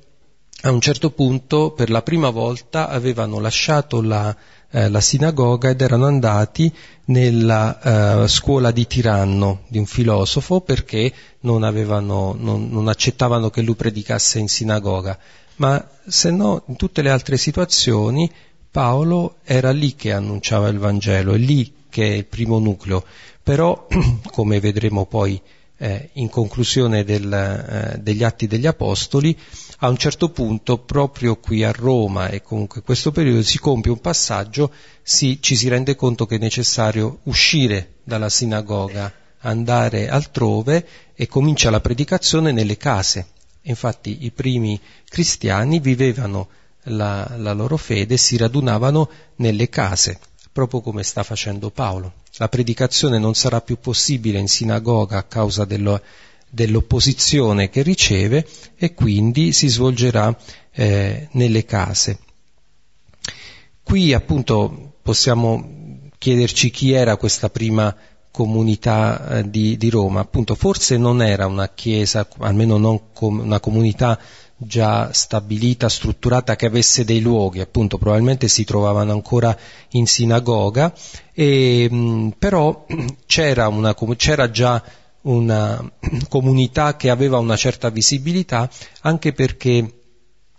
[0.61, 4.35] a un certo punto per la prima volta avevano lasciato la
[4.77, 6.71] eh, la sinagoga ed erano andati
[7.05, 11.11] nella eh, scuola di Tiranno, di un filosofo, perché
[11.41, 15.17] non, avevano, non, non accettavano che lui predicasse in sinagoga.
[15.55, 18.31] Ma se no, in tutte le altre situazioni,
[18.69, 23.03] Paolo era lì che annunciava il Vangelo, è lì che è il primo nucleo.
[23.41, 23.87] Però,
[24.29, 25.41] come vedremo poi
[25.77, 29.37] eh, in conclusione del, eh, degli atti degli Apostoli,
[29.79, 33.91] a un certo punto, proprio qui a Roma e comunque in questo periodo, si compie
[33.91, 34.71] un passaggio,
[35.01, 39.11] si, ci si rende conto che è necessario uscire dalla sinagoga,
[39.41, 43.27] andare altrove e comincia la predicazione nelle case.
[43.63, 46.47] Infatti i primi cristiani vivevano
[46.83, 50.19] la, la loro fede, si radunavano nelle case,
[50.51, 52.13] proprio come sta facendo Paolo.
[52.37, 56.01] La predicazione non sarà più possibile in sinagoga a causa dello,
[56.49, 60.35] dell'opposizione che riceve e quindi si svolgerà
[60.71, 62.19] eh, nelle case.
[63.83, 67.95] Qui appunto possiamo chiederci chi era questa prima
[68.31, 73.59] comunità eh, di, di, Roma, appunto forse non era una chiesa, almeno non com- una
[73.59, 74.19] comunità
[74.57, 79.55] già stabilita, strutturata, che avesse dei luoghi, appunto probabilmente si trovavano ancora
[79.91, 80.93] in sinagoga,
[81.33, 82.85] e, mh, però
[83.25, 84.83] c'era, una, c'era già
[85.21, 85.91] una
[86.27, 88.69] comunità che aveva una certa visibilità,
[89.01, 89.91] anche perché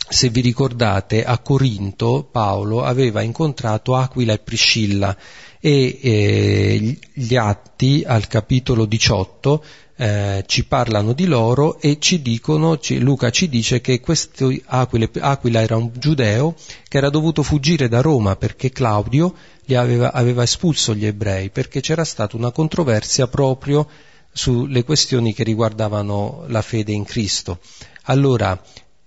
[0.09, 5.14] se vi ricordate, a Corinto Paolo aveva incontrato Aquila e Priscilla
[5.61, 9.62] e eh, gli atti al capitolo 18
[10.01, 15.11] eh, ci parlano di loro e ci dicono, ci, Luca ci dice che questo Aquile,
[15.18, 16.55] Aquila era un giudeo
[16.86, 19.34] che era dovuto fuggire da Roma perché Claudio
[19.70, 23.88] aveva, aveva espulso gli ebrei, perché c'era stata una controversia proprio
[24.32, 27.59] sulle questioni che riguardavano la fede in Cristo.
[28.05, 28.57] Allora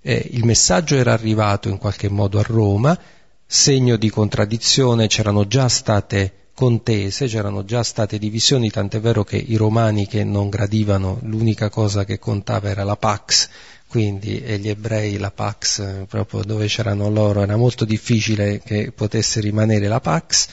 [0.02, 3.00] eh, il messaggio era arrivato in qualche modo a Roma,
[3.46, 9.56] segno di contraddizione, c'erano già state contese, c'erano già state divisioni, tant'è vero che i
[9.56, 13.50] romani che non gradivano, l'unica cosa che contava era la Pax,
[13.88, 19.40] quindi e gli ebrei la Pax, proprio dove c'erano loro, era molto difficile che potesse
[19.40, 20.50] rimanere la Pax.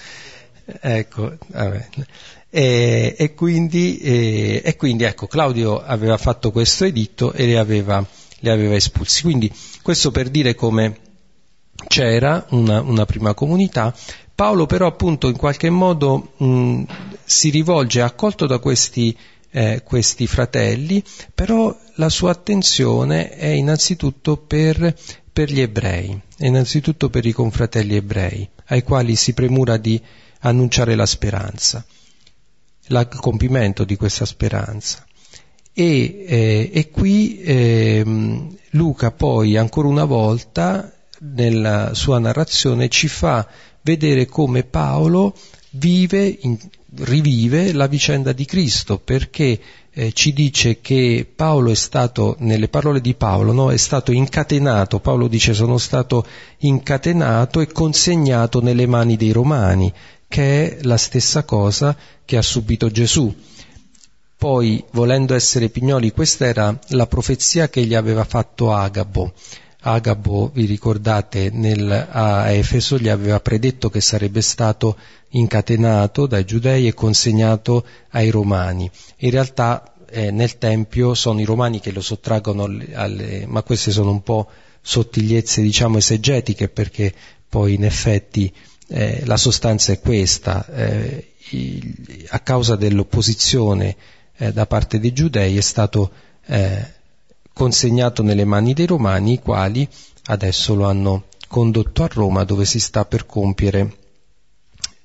[0.81, 1.37] Ecco,
[2.49, 8.03] e, e, quindi, e, e, quindi, ecco, Claudio aveva fatto questo editto e li aveva,
[8.39, 9.21] li aveva espulsi.
[9.21, 9.53] Quindi
[9.83, 11.08] questo per dire come
[11.87, 13.95] c'era una, una prima comunità,
[14.35, 16.83] Paolo però appunto in qualche modo mh,
[17.25, 19.17] si rivolge, accolto da questi,
[19.51, 21.03] eh, questi, fratelli,
[21.35, 24.95] però la sua attenzione è innanzitutto per,
[25.33, 30.01] per gli ebrei, innanzitutto per i confratelli ebrei, ai quali si premura di
[30.41, 31.85] annunciare la speranza,
[32.87, 35.05] il compimento di questa speranza.
[35.73, 38.05] E, eh, e qui eh,
[38.71, 43.47] Luca poi ancora una volta nella sua narrazione ci fa
[43.83, 45.35] vedere come Paolo
[45.71, 46.59] vive, in,
[46.97, 49.59] rivive la vicenda di Cristo, perché
[49.91, 55.01] eh, ci dice che Paolo è stato, nelle parole di Paolo, no, è stato incatenato,
[55.01, 56.27] Paolo dice sono stato
[56.59, 59.93] incatenato e consegnato nelle mani dei romani,
[60.29, 63.35] che è la stessa cosa che ha subito Gesù.
[64.37, 69.33] Poi, volendo essere pignoli, questa era la profezia che gli aveva fatto Agabo.
[69.81, 74.99] Agabo, vi ricordate, nel, a Efeso gli aveva predetto che sarebbe stato
[75.31, 78.91] incatenato dai giudei e consegnato ai romani.
[79.19, 84.11] In realtà eh, nel Tempio sono i romani che lo sottraggono alle, ma queste sono
[84.11, 84.49] un po'
[84.81, 87.13] sottigliezze diciamo esegetiche perché
[87.49, 88.53] poi in effetti
[88.89, 93.97] eh, la sostanza è questa, eh, il, a causa dell'opposizione
[94.37, 96.11] eh, da parte dei giudei è stato
[96.47, 96.97] eh,
[97.59, 99.87] consegnato nelle mani dei romani, i quali
[100.27, 103.97] adesso lo hanno condotto a Roma dove si sta per compiere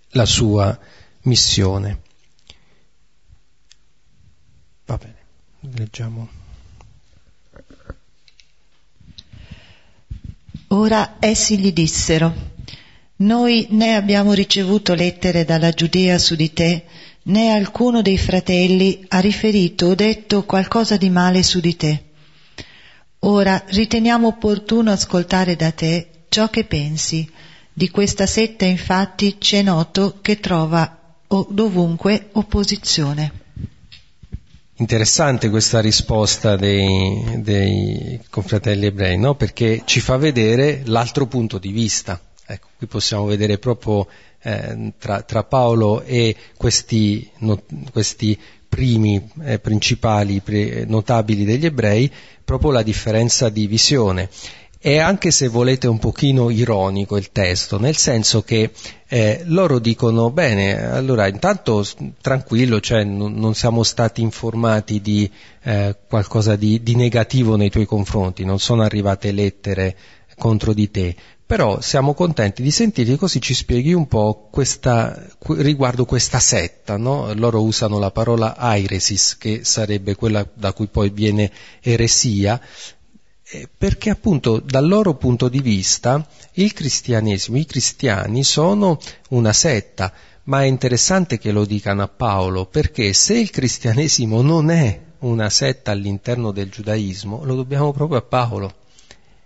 [0.10, 0.78] la sua
[1.22, 2.02] missione.
[4.86, 5.16] Va bene,
[5.62, 6.30] leggiamo.
[10.68, 12.32] Ora essi gli dissero,
[13.18, 16.86] noi né abbiamo ricevuto lettere dalla Giudea su di te,
[17.24, 22.12] né alcuno dei fratelli ha riferito o detto qualcosa di male su di te.
[23.26, 27.30] Ora riteniamo opportuno ascoltare da te ciò che pensi.
[27.72, 31.16] Di questa setta infatti c'è noto che trova
[31.48, 33.32] dovunque opposizione.
[34.76, 39.36] Interessante questa risposta dei, dei confratelli ebrei, no?
[39.36, 42.20] perché ci fa vedere l'altro punto di vista.
[42.46, 44.06] Ecco, qui possiamo vedere proprio
[44.42, 48.38] eh, tra, tra, Paolo e questi, no, questi
[48.74, 52.12] primi eh, principali pre, notabili degli ebrei
[52.44, 54.30] proprio la differenza di visione.
[54.80, 58.72] E anche se volete un pochino ironico il testo, nel senso che
[59.08, 61.86] eh, loro dicono, bene, allora intanto
[62.20, 65.30] tranquillo, cioè n- non siamo stati informati di
[65.62, 69.96] eh, qualcosa di, di negativo nei tuoi confronti, non sono arrivate lettere
[70.36, 71.16] contro di te,
[71.54, 77.32] però siamo contenti di sentirti così ci spieghi un po' questa, riguardo questa setta, no?
[77.36, 82.60] loro usano la parola airesis che sarebbe quella da cui poi viene eresia,
[83.44, 88.98] eh, perché appunto dal loro punto di vista il cristianesimo, i cristiani sono
[89.30, 90.12] una setta,
[90.46, 95.52] ma è interessante che lo dicano a Paolo, perché se il cristianesimo non è una
[95.52, 98.82] setta all'interno del giudaismo, lo dobbiamo proprio a Paolo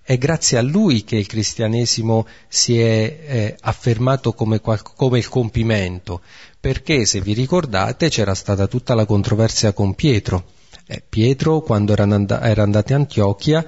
[0.07, 6.21] è grazie a lui che il cristianesimo si è eh, affermato come, come, il compimento,
[6.61, 10.45] perché se vi ricordate c'era stata tutta la controversia con Pietro.
[10.87, 13.67] Eh, Pietro quando era, and- era andato a Antiochia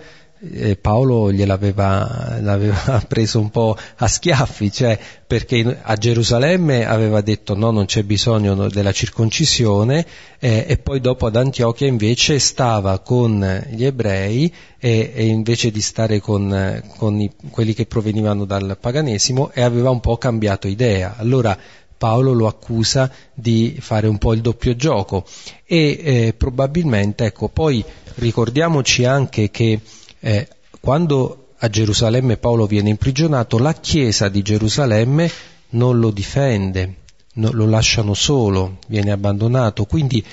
[0.80, 7.72] Paolo gliel'aveva l'aveva preso un po' a schiaffi, cioè perché a Gerusalemme aveva detto no,
[7.72, 10.06] non c'è bisogno della circoncisione
[10.40, 15.82] eh, e poi dopo ad Antiochia invece stava con gli ebrei e, e invece di
[15.82, 21.16] stare con, con i, quelli che provenivano dal paganesimo e aveva un po' cambiato idea.
[21.18, 21.58] Allora
[21.98, 25.26] Paolo lo accusa di fare un po' il doppio gioco
[25.66, 27.84] e eh, probabilmente, ecco, poi
[28.16, 29.82] ricordiamoci anche che
[30.20, 30.48] eh,
[30.80, 35.30] quando a Gerusalemme Paolo viene imprigionato, la Chiesa di Gerusalemme
[35.72, 36.96] non lo difende,
[37.34, 40.26] no, lo lasciano solo, viene abbandonato, quindi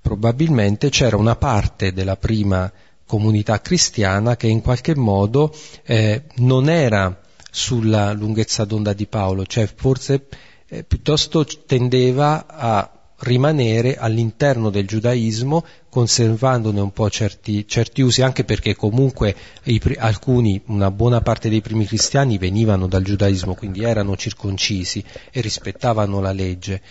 [0.00, 2.70] probabilmente c'era una parte della prima
[3.06, 7.20] comunità cristiana che in qualche modo eh, non era
[7.50, 10.26] sulla lunghezza d'onda di Paolo, cioè forse
[10.66, 18.44] eh, piuttosto tendeva a rimanere all'interno del giudaismo conservandone un po' certi, certi usi, anche
[18.44, 19.34] perché comunque
[19.64, 25.40] i, alcuni, una buona parte dei primi cristiani venivano dal giudaismo, quindi erano circoncisi e
[25.40, 26.82] rispettavano la legge.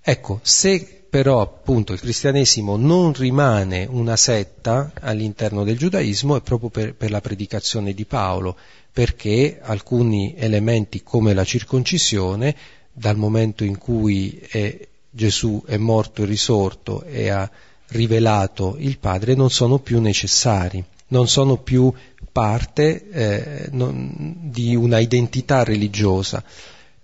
[0.00, 6.68] Ecco, se però appunto il cristianesimo non rimane una setta all'interno del giudaismo è proprio
[6.68, 8.56] per, per la predicazione di Paolo,
[8.92, 12.54] perché alcuni elementi come la circoncisione,
[12.92, 17.50] dal momento in cui è, Gesù è morto e risorto e ha
[17.88, 21.92] rivelato il Padre, non sono più necessari, non sono più
[22.30, 26.44] parte eh, non, di una identità religiosa.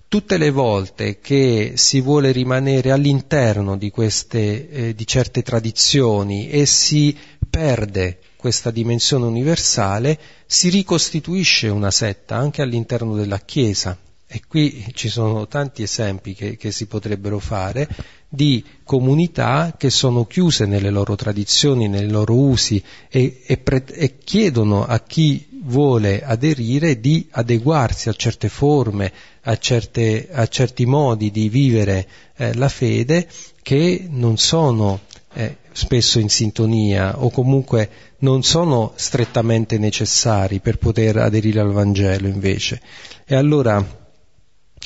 [0.09, 6.67] Tutte le volte che si vuole rimanere all'interno di, queste, eh, di certe tradizioni e
[6.67, 7.17] si
[7.49, 13.97] perde questa dimensione universale, si ricostituisce una setta anche all'interno della Chiesa.
[14.35, 17.87] E qui ci sono tanti esempi che, che si potrebbero fare
[18.31, 24.17] di comunità che sono chiuse nelle loro tradizioni, nei loro usi e, e, pre- e
[24.17, 29.13] chiedono a chi vuole aderire di adeguarsi a certe forme,
[29.43, 33.29] a, certe, a certi modi di vivere eh, la fede
[33.61, 35.01] che non sono
[35.35, 42.29] eh, spesso in sintonia o comunque non sono strettamente necessari per poter aderire al Vangelo
[42.29, 42.81] invece.
[43.27, 44.01] E allora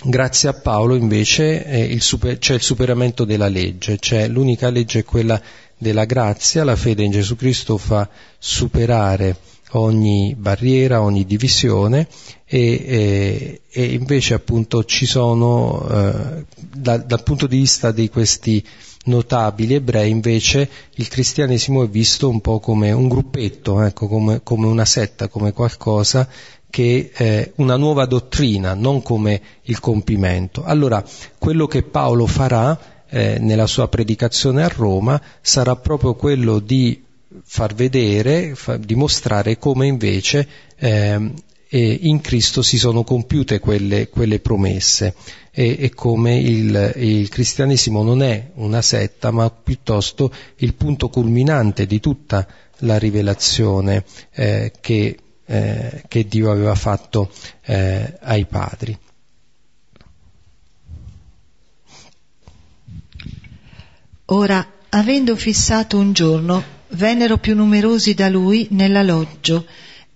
[0.04, 5.04] Grazie a Paolo invece il super, c'è il superamento della legge, cioè l'unica legge è
[5.04, 5.40] quella
[5.78, 9.36] della grazia, la fede in Gesù Cristo fa superare
[9.70, 12.06] ogni barriera, ogni divisione
[12.44, 18.64] e, e, e invece appunto ci sono eh, da, dal punto di vista di questi
[19.06, 24.66] notabili ebrei invece il cristianesimo è visto un po' come un gruppetto, ecco, come, come
[24.66, 26.28] una setta, come qualcosa
[26.76, 30.62] che eh, una nuova dottrina, non come il compimento.
[30.62, 31.02] Allora,
[31.38, 37.02] quello che Paolo farà eh, nella sua predicazione a Roma sarà proprio quello di
[37.44, 40.46] far vedere, far dimostrare come invece
[40.76, 41.32] eh,
[41.70, 45.14] in Cristo si sono compiute quelle, quelle promesse
[45.52, 51.86] e, e come il, il, cristianesimo non è una setta ma piuttosto il punto culminante
[51.86, 52.46] di tutta
[52.80, 54.04] la rivelazione
[54.34, 55.16] eh, che
[55.46, 57.30] eh, che Dio aveva fatto
[57.62, 58.98] eh, ai padri.
[64.26, 69.66] Ora, avendo fissato un giorno, vennero più numerosi da lui nell'alloggio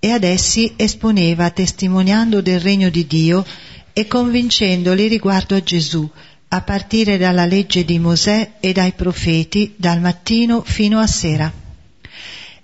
[0.00, 3.44] e ad essi esponeva testimoniando del regno di Dio
[3.92, 6.08] e convincendoli riguardo a Gesù,
[6.48, 11.68] a partire dalla legge di Mosè e dai profeti, dal mattino fino a sera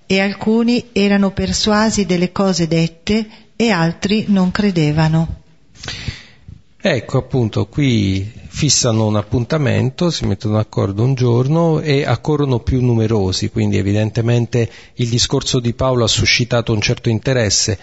[0.06, 3.26] e alcuni erano persuasi delle cose dette
[3.56, 5.42] e altri non credevano.
[6.88, 13.50] Ecco appunto, qui fissano un appuntamento, si mettono d'accordo un giorno e accorrono più numerosi,
[13.50, 17.76] quindi evidentemente il discorso di Paolo ha suscitato un certo interesse.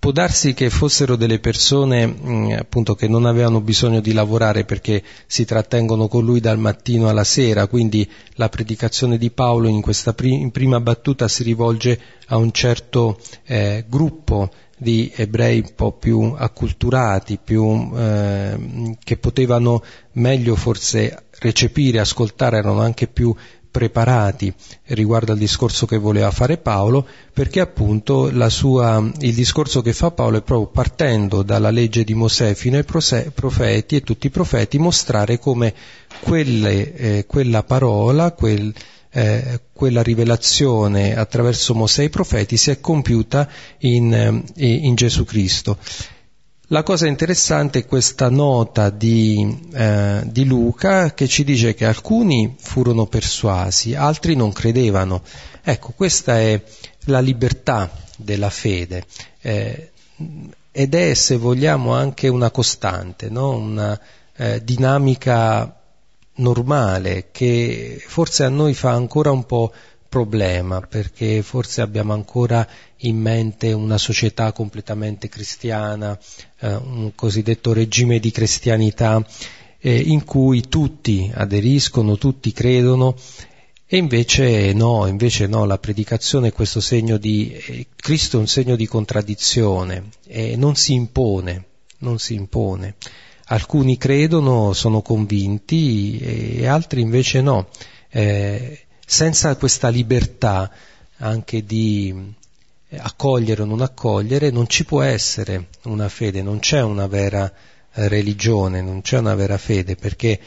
[0.00, 5.02] Può darsi che fossero delle persone mh, appunto che non avevano bisogno di lavorare perché
[5.26, 10.14] si trattengono con lui dal mattino alla sera, quindi la predicazione di Paolo in questa
[10.14, 15.90] pri- in prima battuta si rivolge a un certo eh, gruppo di ebrei un po'
[15.90, 19.82] più acculturati, più, eh, che potevano
[20.12, 23.34] meglio forse recepire, ascoltare, erano anche più
[23.70, 24.52] preparati
[24.86, 30.38] riguardo al discorso che voleva fare Paolo, perché appunto sua, il discorso che fa Paolo
[30.38, 35.38] è proprio partendo dalla legge di Mosè fino ai profeti e tutti i profeti mostrare
[35.38, 35.74] come
[36.20, 38.72] quelle, eh, quella parola, quel,
[39.10, 43.48] eh, quella rivelazione attraverso Mosè e i profeti si è compiuta
[43.78, 45.78] in, eh, in Gesù Cristo.
[46.70, 52.56] La cosa interessante è questa nota di, eh, di, Luca che ci dice che alcuni
[52.58, 55.22] furono persuasi, altri non credevano.
[55.62, 56.62] Ecco, questa è
[57.04, 59.06] la libertà della fede
[59.40, 59.92] eh,
[60.70, 63.52] ed è, se vogliamo, anche una costante, no?
[63.52, 63.98] una
[64.36, 65.74] eh, dinamica
[66.34, 69.72] normale che forse a noi fa ancora un po'
[70.08, 72.66] problema perché forse abbiamo ancora
[72.98, 76.18] in mente una società completamente cristiana,
[76.60, 79.24] eh, un cosiddetto regime di cristianità
[79.80, 83.14] eh, in cui tutti aderiscono, tutti credono
[83.86, 88.46] e invece no, invece no, la predicazione è questo segno di eh, Cristo è un
[88.48, 91.64] segno di contraddizione e non si impone,
[91.98, 92.96] non si impone.
[93.50, 97.68] Alcuni credono, sono convinti e altri invece no.
[98.10, 100.70] Eh, senza questa libertà
[101.16, 102.14] anche di
[102.90, 107.50] eh, accogliere o non accogliere, non ci può essere una fede, non c'è una vera
[107.94, 110.38] eh, religione, non c'è una vera fede, perché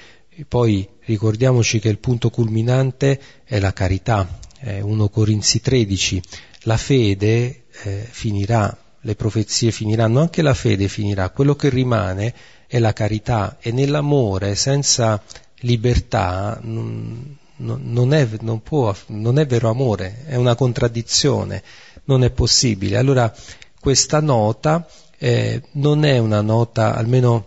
[0.47, 6.21] poi ricordiamoci che il punto culminante è la carità, è 1 Corinzi 13,
[6.61, 12.31] la fede eh, finirà, le profezie finiranno, anche la fede finirà, quello che rimane
[12.67, 15.19] è la carità e nell'amore senza
[15.61, 16.59] libertà
[17.61, 21.63] non, è, non, può, non è vero amore, è una contraddizione,
[22.05, 22.97] non è possibile.
[22.97, 23.33] Allora
[23.79, 24.87] questa nota
[25.17, 27.45] eh, non è una nota almeno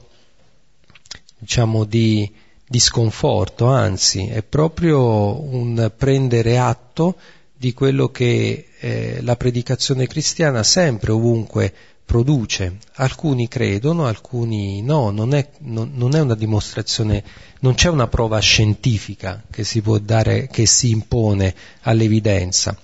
[1.39, 2.33] diciamo di,
[2.67, 7.17] di sconforto, anzi è proprio un prendere atto
[7.57, 11.73] di quello che eh, la predicazione cristiana sempre ovunque
[12.05, 12.79] produce.
[12.95, 17.25] Alcuni credono, alcuni no, non è, non, non è, una dimostrazione,
[17.61, 22.77] non c'è una prova scientifica che si può dare, che si impone all'evidenza.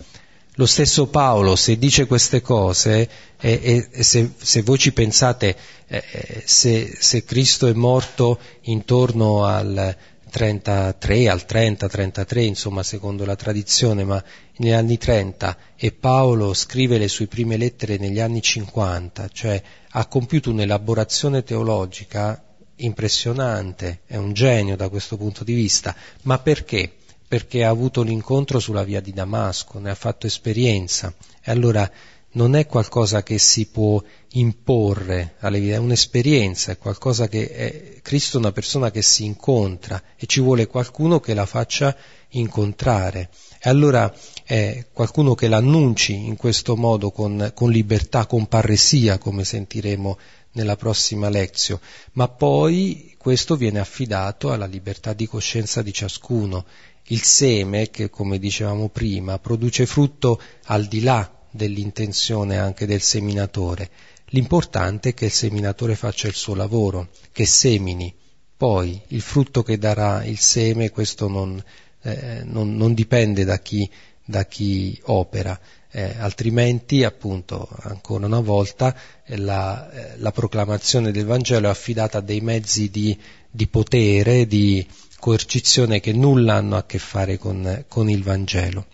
[0.55, 3.09] Lo stesso Paolo, se dice queste cose,
[3.41, 5.57] e, e se, se, voi ci pensate,
[5.87, 9.97] eh, se, se Cristo è morto intorno al
[10.31, 14.23] 33, al 30, 33, insomma, secondo la tradizione, ma
[14.57, 20.07] negli anni 30 e Paolo scrive le sue prime lettere negli anni 50, cioè ha
[20.07, 22.43] compiuto un'elaborazione teologica
[22.77, 26.95] impressionante, è un genio da questo punto di vista, ma perché?
[27.29, 31.13] Perché ha avuto l'incontro sulla via di Damasco, ne ha fatto esperienza
[31.43, 31.91] e allora
[32.33, 34.03] non è qualcosa che si può
[34.33, 40.01] imporre vite, è un'esperienza, è qualcosa che è, Cristo è una persona che si incontra
[40.17, 41.97] e ci vuole qualcuno che la faccia
[42.31, 43.31] incontrare.
[43.61, 44.13] E allora
[44.45, 50.19] è qualcuno che l'annunci in questo modo con, con libertà, con parresia, come sentiremo
[50.53, 51.81] nella prossima lezione,
[52.13, 56.65] ma poi questo viene affidato alla libertà di coscienza di ciascuno.
[57.05, 63.91] Il seme, che come dicevamo prima, produce frutto al di là dell'intenzione anche del seminatore.
[64.27, 68.15] L'importante è che il seminatore faccia il suo lavoro, che semini.
[68.57, 71.63] Poi il frutto che darà il seme, questo non,
[72.03, 73.89] eh, non, non dipende da chi,
[74.25, 75.59] da chi opera,
[75.91, 78.95] eh, altrimenti appunto ancora una volta
[79.25, 83.19] eh, la, eh, la, proclamazione del Vangelo è affidata a dei mezzi di,
[83.51, 84.87] di potere, di
[85.19, 88.87] coercizione che nulla hanno a che fare con, con il Vangelo.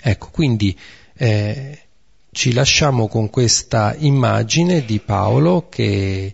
[0.00, 0.78] Ecco, quindi
[1.18, 1.78] eh,
[2.30, 6.32] ci lasciamo con questa immagine di Paolo che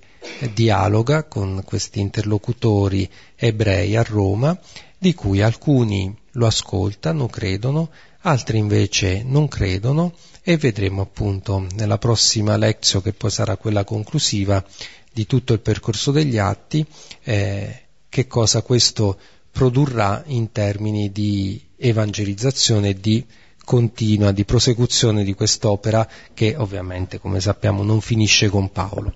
[0.52, 4.58] dialoga con questi interlocutori ebrei a Roma,
[4.98, 7.90] di cui alcuni lo ascoltano, credono,
[8.22, 10.12] altri invece non credono
[10.42, 14.62] e vedremo appunto nella prossima lezione, che poi sarà quella conclusiva
[15.10, 16.84] di tutto il percorso degli atti,
[17.22, 19.18] eh, che cosa questo
[19.50, 23.24] produrrà in termini di evangelizzazione e di
[23.64, 29.14] continua di prosecuzione di quest'opera che ovviamente, come sappiamo, non finisce con Paolo.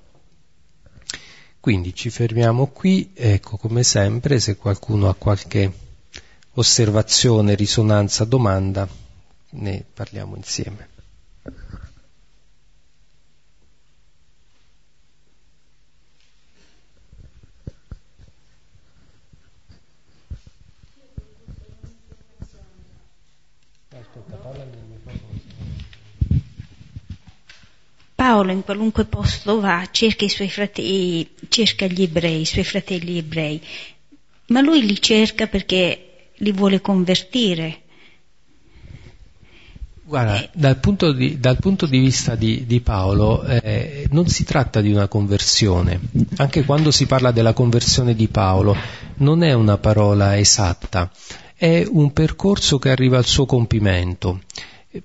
[1.60, 5.70] Quindi ci fermiamo qui, ecco come sempre, se qualcuno ha qualche
[6.54, 8.88] osservazione, risonanza, domanda,
[9.50, 10.97] ne parliamo insieme.
[28.18, 33.62] Paolo in qualunque posto va cerca, fratelli, cerca gli ebrei, i suoi fratelli ebrei,
[34.46, 37.82] ma lui li cerca perché li vuole convertire.
[40.02, 40.50] Guarda, eh.
[40.52, 44.90] dal, punto di, dal punto di vista di, di Paolo eh, non si tratta di
[44.90, 46.00] una conversione,
[46.38, 48.76] anche quando si parla della conversione di Paolo
[49.18, 51.08] non è una parola esatta,
[51.54, 54.40] è un percorso che arriva al suo compimento.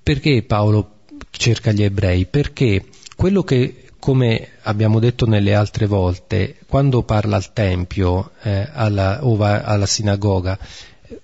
[0.01, 2.25] Perché Paolo cerca gli ebrei?
[2.25, 2.85] Perché
[3.15, 9.35] quello che, come abbiamo detto nelle altre volte, quando parla al Tempio eh, alla, o
[9.35, 10.57] va alla sinagoga,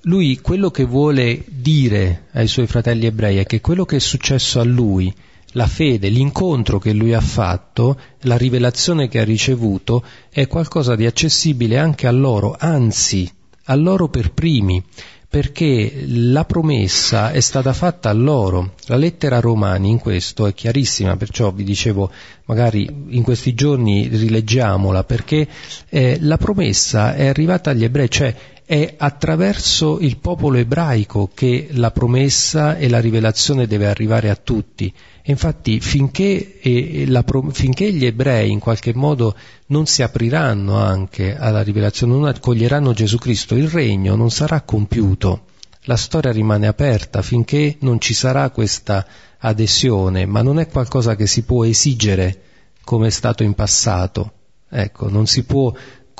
[0.01, 4.59] lui quello che vuole dire ai suoi fratelli ebrei è che quello che è successo
[4.59, 5.13] a lui,
[5.53, 11.05] la fede, l'incontro che lui ha fatto, la rivelazione che ha ricevuto, è qualcosa di
[11.05, 13.29] accessibile anche a loro, anzi
[13.65, 14.83] a loro per primi
[15.29, 18.73] perché la promessa è stata fatta a loro.
[18.87, 22.09] La lettera a Romani in questo è chiarissima, perciò vi dicevo,
[22.45, 25.47] magari in questi giorni rileggiamola, perché
[25.87, 28.35] eh, la promessa è arrivata agli ebrei, cioè
[28.69, 34.93] è attraverso il popolo ebraico che la promessa e la rivelazione deve arrivare a tutti.
[35.23, 39.35] infatti finché, eh, la, finché, gli ebrei in qualche modo
[39.69, 45.45] non si apriranno anche alla rivelazione, non accoglieranno Gesù Cristo, il regno non sarà compiuto.
[45.85, 49.03] la storia rimane aperta finché non ci sarà questa
[49.39, 52.41] adesione, ma non è qualcosa che si può esigere
[52.83, 54.33] come è stato in passato.
[54.71, 55.73] Ecco, non si può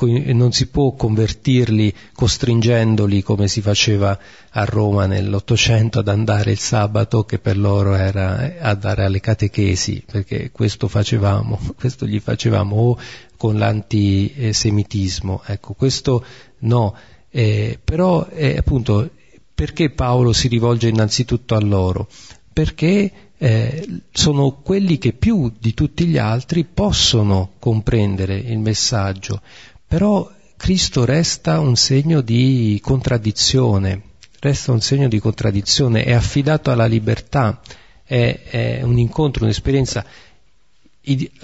[0.06, 4.18] non si può convertirli costringendoli come si faceva
[4.52, 10.04] a Roma nell'Ottocento ad andare il sabato che per loro era eh, andare alle catechesi,
[10.10, 12.98] perché questo facevamo, questo gli facevamo o
[13.38, 16.26] con l'antisemitismo, ecco, questo
[16.60, 16.96] no,
[17.30, 19.10] eh, però eh, appunto
[19.54, 22.08] perché Paolo si rivolge innanzitutto a loro?
[22.52, 29.42] Perché eh, sono quelli che più di tutti gli altri possono comprendere il messaggio,
[29.90, 34.04] però Cristo resta un segno di contraddizione,
[34.40, 37.60] resta un segno di contraddizione, è affidato alla libertà,
[38.04, 40.06] è, è un incontro, un'esperienza.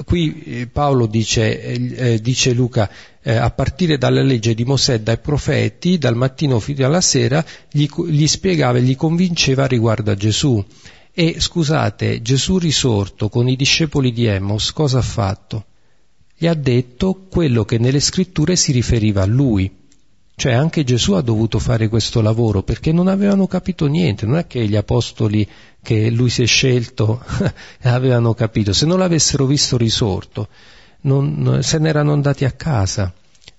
[0.05, 2.87] Qui eh, Paolo dice, eh, eh, dice Luca,
[3.23, 8.27] a partire dalla legge di Mosè, dai profeti, dal mattino fino alla sera, gli, gli
[8.27, 10.63] spiegava e gli convinceva riguardo a Gesù.
[11.11, 15.65] E scusate, Gesù risorto con i discepoli di Emmos cosa ha fatto?
[16.37, 19.83] Gli ha detto quello che nelle scritture si riferiva a lui.
[20.37, 24.47] Cioè anche Gesù ha dovuto fare questo lavoro perché non avevano capito niente, non è
[24.47, 25.47] che gli apostoli
[25.81, 27.23] che lui si è scelto
[27.83, 30.49] avevano capito, se non l'avessero visto risorto
[31.05, 33.13] non, se ne erano andati a casa.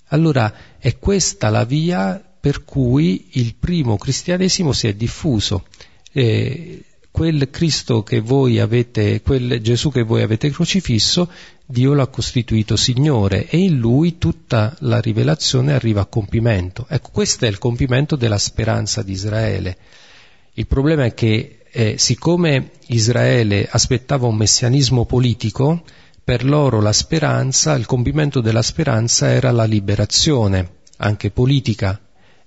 [0.08, 5.64] Allora è questa la via per cui il primo cristianesimo si è diffuso.
[6.12, 11.30] Eh, quel Cristo che voi avete, quel Gesù che voi avete crocifisso,
[11.68, 16.86] Dio l'ha costituito Signore e in lui tutta la rivelazione arriva a compimento.
[16.88, 19.76] Ecco, questo è il compimento della speranza di Israele.
[20.52, 25.82] Il problema è che eh, siccome Israele aspettava un messianismo politico,
[26.22, 32.00] per loro la speranza, il compimento della speranza era la liberazione, anche politica.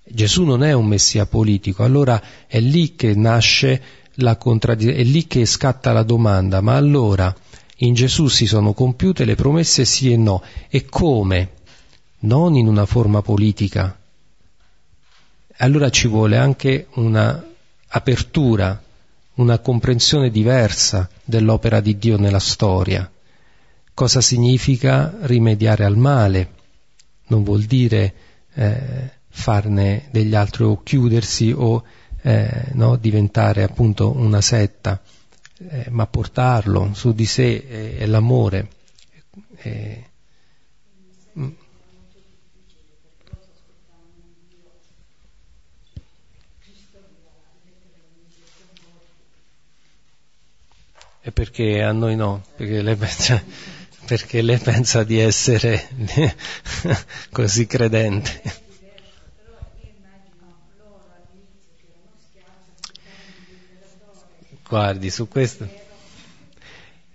[0.04, 3.82] Gesù non è un messia politico, allora è lì che nasce
[4.16, 7.36] la contraddizione, è lì che scatta la domanda, ma allora
[7.82, 11.52] in Gesù si sono compiute le promesse sì e no, e come?
[12.20, 13.98] Non in una forma politica.
[15.58, 17.46] Allora ci vuole anche una
[17.88, 18.82] apertura,
[19.36, 23.10] una comprensione diversa dell'opera di Dio nella storia.
[23.94, 26.54] Cosa significa rimediare al male?
[27.28, 28.14] Non vuol dire
[28.54, 31.84] eh, farne degli altri o chiudersi o
[32.22, 35.02] eh, no, diventare appunto una setta,
[35.68, 38.70] eh, ma portarlo su di sé eh, è l'amore.
[39.58, 40.04] Eh,
[41.38, 41.50] mm.
[51.22, 52.44] E perché a noi no?
[52.56, 53.44] Perché lei pensa,
[54.06, 55.90] perché lei pensa di essere
[57.30, 58.68] così credente.
[64.70, 65.68] Guardi, su questo.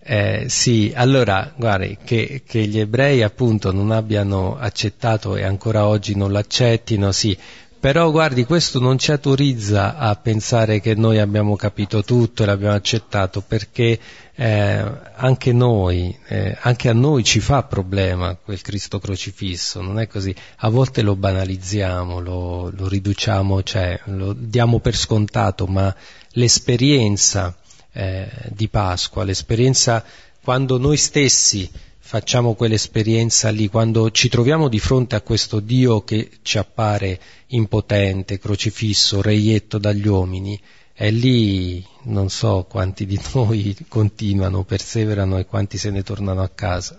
[0.01, 6.17] Eh, sì, allora, guardi, che, che, gli ebrei appunto non abbiano accettato e ancora oggi
[6.17, 7.39] non l'accettino, sì,
[7.85, 12.75] però guardi, questo non ci autorizza a pensare che noi abbiamo capito tutto e l'abbiamo
[12.75, 14.01] accettato, perché
[14.35, 14.85] eh,
[15.17, 20.35] anche noi, eh, anche a noi ci fa problema quel Cristo crocifisso, non è così?
[20.61, 25.95] A volte lo banalizziamo, lo, lo riduciamo, cioè lo diamo per scontato, ma
[26.31, 27.55] l'esperienza
[27.93, 30.03] eh, di Pasqua, l'esperienza
[30.43, 31.71] quando noi stessi
[32.15, 38.39] facciamo quell'esperienza lì, quando ci troviamo di fronte a questo Dio che ci appare impotente,
[38.39, 40.57] crocifisso, reietto dagli uomini,
[40.93, 46.51] è lì non so quanti di noi continuano, perseverano e quanti se ne tornano a
[46.51, 46.97] casa.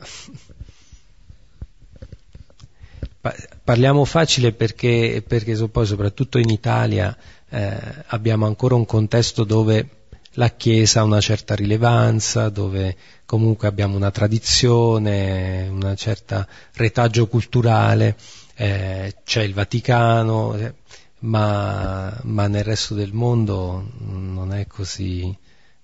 [3.64, 9.88] Parliamo facile perché, perché poi soprattutto in Italia eh, abbiamo ancora un contesto dove
[10.36, 18.16] la Chiesa ha una certa rilevanza, dove comunque abbiamo una tradizione, un certo retaggio culturale,
[18.56, 20.74] eh, c'è il Vaticano, eh,
[21.20, 25.36] ma, ma, nel resto del mondo non è così,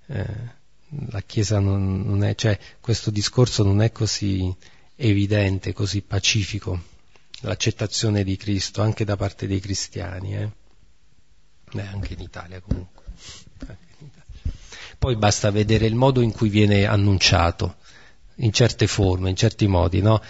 [0.08, 0.60] eh,
[1.10, 4.54] la Chiesa non, non è, cioè questo discorso non è così
[4.96, 6.80] evidente, così pacifico,
[7.42, 10.36] l'accettazione di Cristo anche da parte dei cristiani.
[10.36, 10.50] Eh.
[11.74, 13.01] Beh, anche in Italia comunque.
[15.02, 17.78] Poi basta vedere il modo in cui viene annunciato,
[18.36, 20.22] in certe forme, in certi modi, no?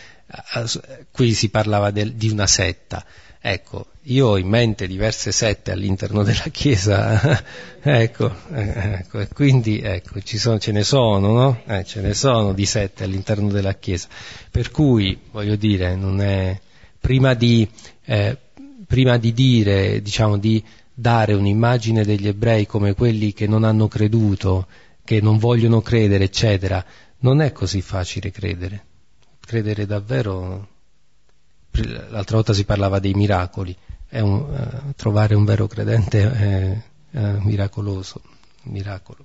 [1.11, 3.03] Qui si parlava del, di una setta.
[3.41, 7.43] Ecco, io ho in mente diverse sette all'interno della Chiesa,
[7.83, 11.61] ecco, ecco, quindi ecco, sono, ce ne sono, no?
[11.65, 14.07] Eh, ce ne sono di sette all'interno della Chiesa.
[14.49, 16.57] Per cui, voglio dire, non è,
[16.97, 17.69] prima di,
[18.05, 18.37] eh,
[18.87, 20.63] prima di dire, diciamo, di
[21.01, 24.67] dare un'immagine degli ebrei come quelli che non hanno creduto,
[25.03, 26.85] che non vogliono credere, eccetera,
[27.19, 28.85] non è così facile credere.
[29.39, 30.67] Credere davvero,
[31.71, 33.75] l'altra volta si parlava dei miracoli,
[34.09, 36.81] un, uh, trovare un vero credente è,
[37.11, 38.21] è miracoloso,
[38.63, 39.23] miracolo.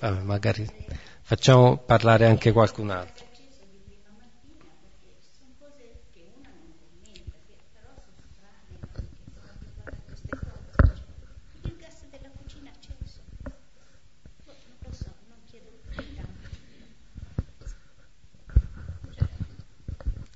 [0.00, 0.66] Vabbè, magari
[1.20, 3.19] facciamo parlare anche qualcun altro.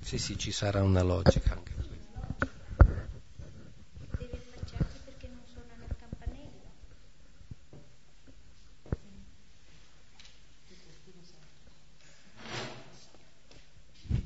[0.05, 1.73] Sì, sì, ci sarà una logica anche.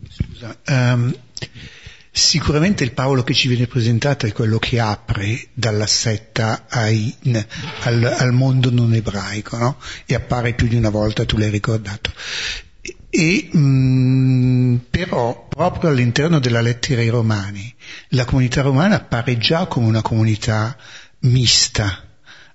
[0.10, 1.18] Scusa, um,
[2.12, 7.16] sicuramente il Paolo che ci viene presentato è quello che apre dalla setta ai,
[7.84, 9.78] al, al, mondo non ebraico, no?
[10.06, 12.12] E appare più di una volta, tu l'hai ricordato.
[13.10, 17.74] E, mh, mm, però proprio all'interno della lettera ai Romani
[18.10, 20.78] la comunità romana appare già come una comunità
[21.22, 22.06] mista,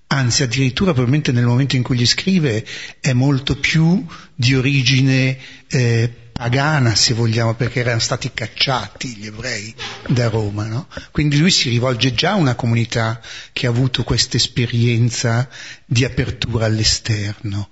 [0.07, 2.65] anzi addirittura probabilmente nel momento in cui gli scrive
[2.99, 5.37] è molto più di origine
[5.67, 9.73] eh, pagana se vogliamo perché erano stati cacciati gli ebrei
[10.07, 10.87] da Roma no?
[11.11, 13.21] quindi lui si rivolge già a una comunità
[13.53, 15.49] che ha avuto questa esperienza
[15.85, 17.69] di apertura all'esterno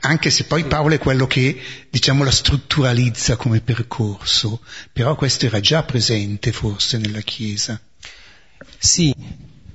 [0.00, 4.60] anche se poi Paolo è quello che, diciamo, la strutturalizza come percorso,
[4.92, 7.80] però questo era già presente forse nella Chiesa.
[8.78, 9.14] Sì,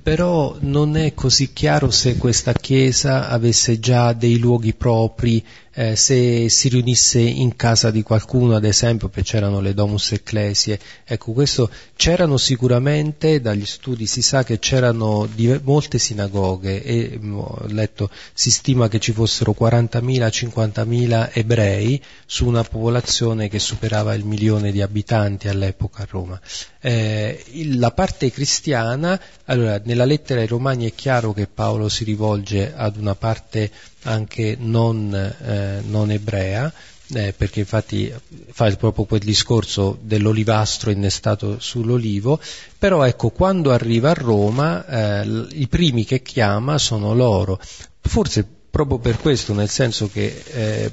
[0.02, 5.44] però non è così chiaro se questa Chiesa avesse già dei luoghi propri,
[5.78, 10.80] eh, se si riunisse in casa di qualcuno, ad esempio, perché c'erano le domus ecclesie,
[11.04, 17.38] ecco, questo c'erano sicuramente, dagli studi si sa che c'erano di, molte sinagoghe e mm,
[17.38, 24.14] ho letto, si stima che ci fossero 40.000, 50.000 ebrei su una popolazione che superava
[24.14, 26.40] il milione di abitanti all'epoca a Roma.
[26.80, 32.72] Eh, la parte cristiana, allora, nella lettera ai Romani è chiaro che Paolo si rivolge
[32.74, 33.70] ad una parte
[34.06, 36.72] anche non, eh, non ebrea,
[37.12, 38.12] eh, perché infatti
[38.50, 42.40] fa proprio quel discorso dell'olivastro innestato sull'olivo,
[42.78, 47.60] però ecco, quando arriva a Roma eh, i primi che chiama sono loro,
[48.00, 50.90] forse proprio per questo, nel senso che eh,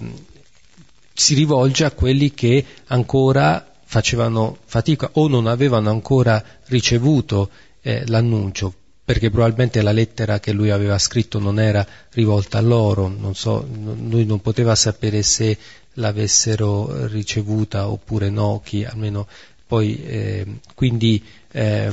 [1.14, 7.50] si rivolge a quelli che ancora facevano fatica o non avevano ancora ricevuto
[7.82, 8.74] eh, l'annuncio,
[9.06, 13.68] perché probabilmente la lettera che lui aveva scritto non era rivolta a loro, non so,
[13.68, 15.58] lui non poteva sapere se
[15.96, 19.28] l'avessero ricevuta oppure no, chi almeno
[19.68, 20.46] poi, eh,
[20.76, 21.92] quindi eh,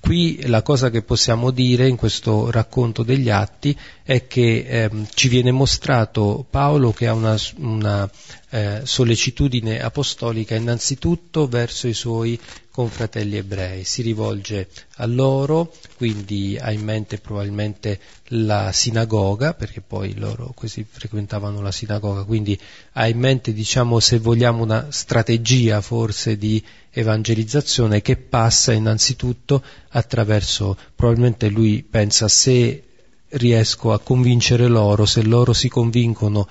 [0.00, 5.28] qui la cosa che possiamo dire in questo racconto degli atti è che eh, ci
[5.28, 8.08] viene mostrato Paolo che ha una, una
[8.54, 12.38] eh, sollecitudine apostolica innanzitutto verso i suoi
[12.70, 17.98] confratelli ebrei, si rivolge a loro, quindi ha in mente probabilmente
[18.28, 22.56] la sinagoga, perché poi loro così frequentavano la sinagoga, quindi
[22.92, 30.78] ha in mente, diciamo, se vogliamo, una strategia forse di evangelizzazione che passa innanzitutto attraverso,
[30.94, 32.84] probabilmente lui pensa se
[33.30, 36.48] riesco a convincere loro, se loro si convincono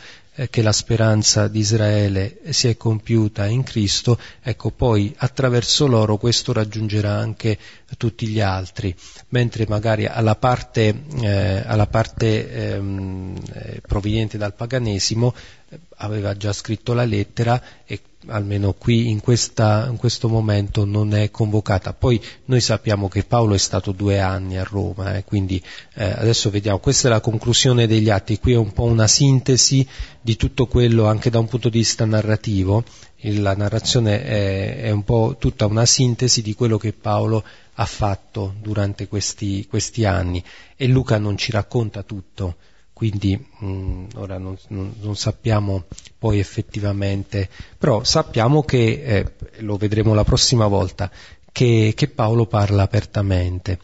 [0.50, 6.54] che la speranza di Israele si è compiuta in Cristo, ecco poi attraverso loro questo
[6.54, 7.58] raggiungerà anche
[7.98, 8.96] tutti gli altri,
[9.30, 15.36] mentre magari alla parte, eh, alla parte ehm, eh, proveniente dal paganesimo
[15.70, 21.14] eh, aveva già scritto la lettera e almeno qui in, questa, in, questo momento non
[21.14, 21.94] è convocata.
[21.94, 25.62] Poi noi sappiamo che Paolo è stato due anni a Roma, eh, quindi
[25.96, 29.88] eh, adesso vediamo, questa è la conclusione degli atti, qui è un po' una sintesi
[30.22, 32.84] di tutto quello anche da un punto di vista narrativo,
[33.22, 37.44] la narrazione è, è un po' tutta una sintesi di quello che Paolo
[37.76, 40.44] ha fatto durante questi, questi anni.
[40.76, 42.56] E Luca non ci racconta tutto
[43.04, 45.84] quindi mh, mm, ora non, non, non, sappiamo
[46.18, 51.12] poi effettivamente, però sappiamo che, eh, lo vedremo la prossima volta,
[51.52, 53.78] che, che, Paolo parla apertamente.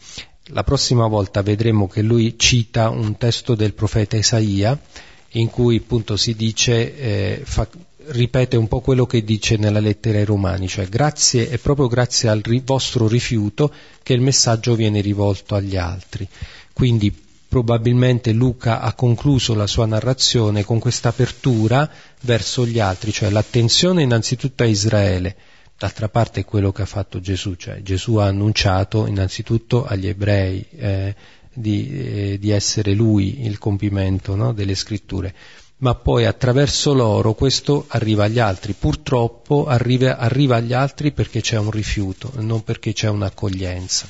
[0.52, 4.80] La prossima volta vedremo che lui cita un testo del profeta Isaia
[5.32, 7.68] in cui appunto si dice, eh, fa,
[8.06, 12.30] ripete un po' quello che dice nella lettera ai Romani, cioè grazie, è proprio grazie
[12.30, 13.70] al ri- vostro rifiuto
[14.02, 16.26] che il messaggio viene rivolto agli altri.
[16.72, 21.90] Quindi probabilmente Luca ha concluso la sua narrazione con questa apertura
[22.20, 25.36] verso gli altri, cioè l'attenzione innanzitutto a Israele,
[25.80, 30.62] D'altra parte è quello che ha fatto Gesù, cioè Gesù ha annunciato innanzitutto agli ebrei
[30.76, 31.14] eh,
[31.50, 35.34] di, eh, di, essere lui il compimento no, delle scritture,
[35.78, 38.74] ma poi attraverso loro questo arriva agli altri.
[38.74, 44.06] Purtroppo arriva, arriva agli altri perché c'è un rifiuto, non perché c'è un'accoglienza.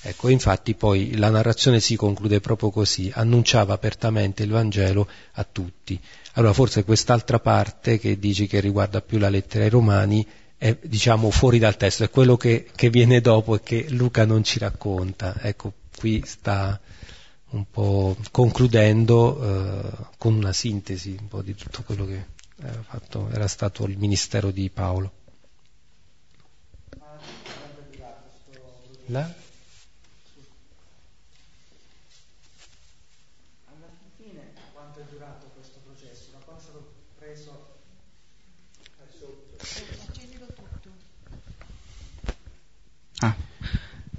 [0.00, 6.00] Ecco, infatti poi la narrazione si conclude proprio così, annunciava apertamente il Vangelo a tutti.
[6.34, 10.26] Allora forse quest'altra parte che dici che riguarda più la lettera ai Romani
[10.56, 14.44] è diciamo fuori dal testo, è quello che, che viene dopo e che Luca non
[14.44, 15.34] ci racconta.
[15.40, 16.80] Ecco, qui sta
[17.50, 22.24] un po' concludendo eh, con una sintesi un po' di tutto quello che
[22.60, 25.12] era, fatto, era stato il ministero di Paolo.
[29.06, 29.37] La?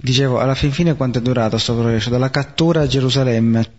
[0.02, 2.08] Dicevo, alla fin fine quanto è durato questo processo?
[2.08, 3.70] Dalla cattura a Gerusalemme,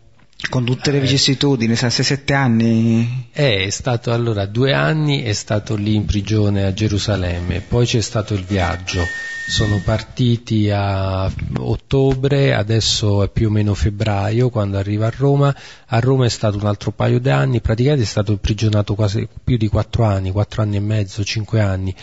[0.52, 1.02] con tutte le eh.
[1.02, 3.30] vicissitudini, 6-7 anni?
[3.32, 8.02] Eh, è stato allora due anni, è stato lì in prigione a Gerusalemme, poi c'è
[8.02, 9.04] stato il viaggio,
[9.48, 15.56] sono partiti a ottobre, adesso è più o meno febbraio quando arriva a Roma,
[15.88, 19.58] a Roma è stato un altro paio di anni, praticamente è stato imprigionato quasi più
[19.58, 21.96] di quattro anni, quattro anni e mezzo, cinque anni,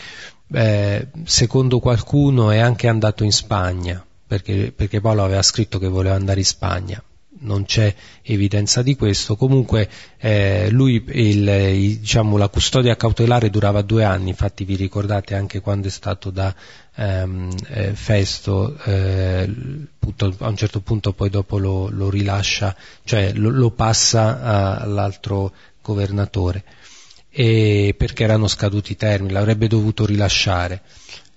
[0.51, 6.15] eh, secondo qualcuno è anche andato in Spagna, perché, perché Paolo aveva scritto che voleva
[6.15, 7.03] andare in Spagna,
[7.41, 9.35] non c'è evidenza di questo.
[9.35, 15.35] Comunque eh, lui, il, il, diciamo, la custodia cautelare durava due anni, infatti vi ricordate
[15.35, 16.53] anche quando è stato da
[16.95, 19.49] ehm, eh, Festo, eh,
[19.97, 24.75] punto, a un certo punto poi dopo lo, lo rilascia, cioè lo, lo passa a,
[24.77, 26.63] all'altro governatore,
[27.39, 30.81] perché erano scaduti i termini, l'avrebbe dovuto rilasciare.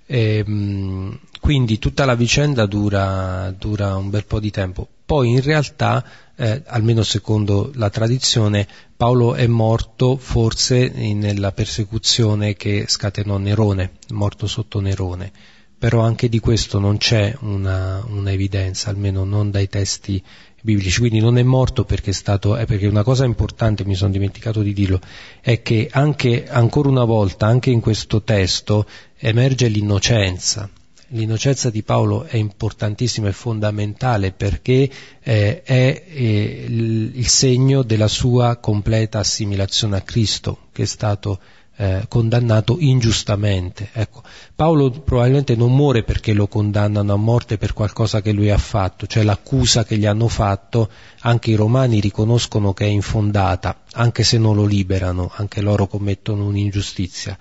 [0.04, 4.88] E, ehm, quindi tutta la vicenda dura, dura, un bel po' di tempo.
[5.04, 6.04] Poi in realtà,
[6.36, 14.46] eh, almeno secondo la tradizione, Paolo è morto forse nella persecuzione che scatenò Nerone, morto
[14.46, 15.30] sotto Nerone.
[15.78, 20.22] Però anche di questo non c'è una, una evidenza, almeno non dai testi
[20.62, 24.12] biblici, quindi non è morto perché è stato, è perché una cosa importante, mi sono
[24.12, 25.00] dimenticato di dirlo,
[25.40, 28.86] è che anche, ancora una volta, anche in questo testo,
[29.18, 30.70] emerge l'innocenza.
[31.08, 34.88] L'innocenza di Paolo è importantissima e fondamentale perché
[35.20, 41.38] eh, è eh, il segno della sua completa assimilazione a Cristo, che è stato
[41.76, 43.90] eh, condannato ingiustamente.
[43.92, 44.22] Ecco,
[44.54, 49.06] Paolo probabilmente non muore perché lo condannano a morte per qualcosa che lui ha fatto,
[49.06, 54.38] cioè l'accusa che gli hanno fatto, anche i romani riconoscono che è infondata, anche se
[54.38, 57.38] non lo liberano, anche loro commettono un'ingiustizia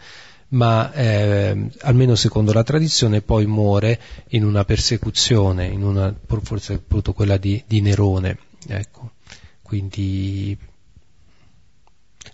[0.52, 7.14] ma eh, almeno secondo la tradizione poi muore in una persecuzione, in una, forse appunto
[7.14, 9.12] quella di, di Nerone, ecco.
[9.62, 10.58] quindi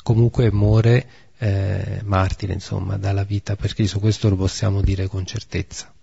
[0.02, 1.08] comunque muore
[1.40, 5.94] eh, martire, insomma, dalla vita per Cristo, questo lo possiamo dire con certezza.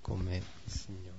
[0.00, 1.10] Come Signore.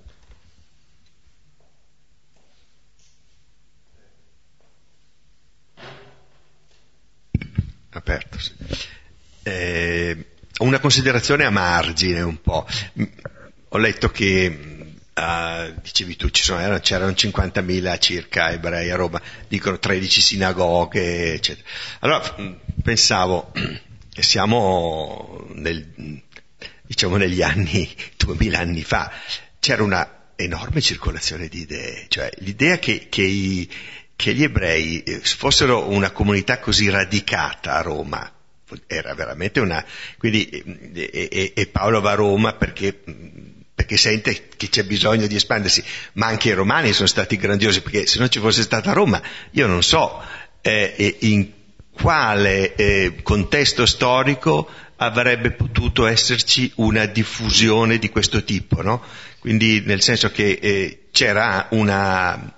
[7.90, 8.52] Aperto, sì.
[9.44, 10.26] Eh,
[10.58, 12.66] una considerazione a margine un po'.
[13.68, 14.73] Ho letto che
[15.14, 21.68] Uh, dicevi tu, sono, erano, c'erano 50.000 circa ebrei a Roma, dicono 13 sinagoghe, eccetera.
[22.00, 22.34] Allora
[22.82, 23.52] pensavo
[24.12, 26.20] che siamo nel,
[26.82, 27.88] diciamo negli anni,
[28.18, 29.12] 2000 anni fa,
[29.60, 33.70] c'era una enorme circolazione di idee, cioè l'idea che, che, i,
[34.16, 38.32] che gli ebrei eh, fossero una comunità così radicata a Roma,
[38.86, 39.84] era veramente una...
[40.18, 43.00] Quindi, e, e, e Paolo va a Roma perché
[43.74, 45.82] perché sente che c'è bisogno di espandersi,
[46.14, 49.20] ma anche i romani sono stati grandiosi, perché se non ci fosse stata Roma,
[49.50, 50.22] io non so
[50.60, 51.50] eh, in
[51.90, 59.02] quale eh, contesto storico avrebbe potuto esserci una diffusione di questo tipo, no?
[59.40, 62.54] Quindi nel senso che eh, c'era una,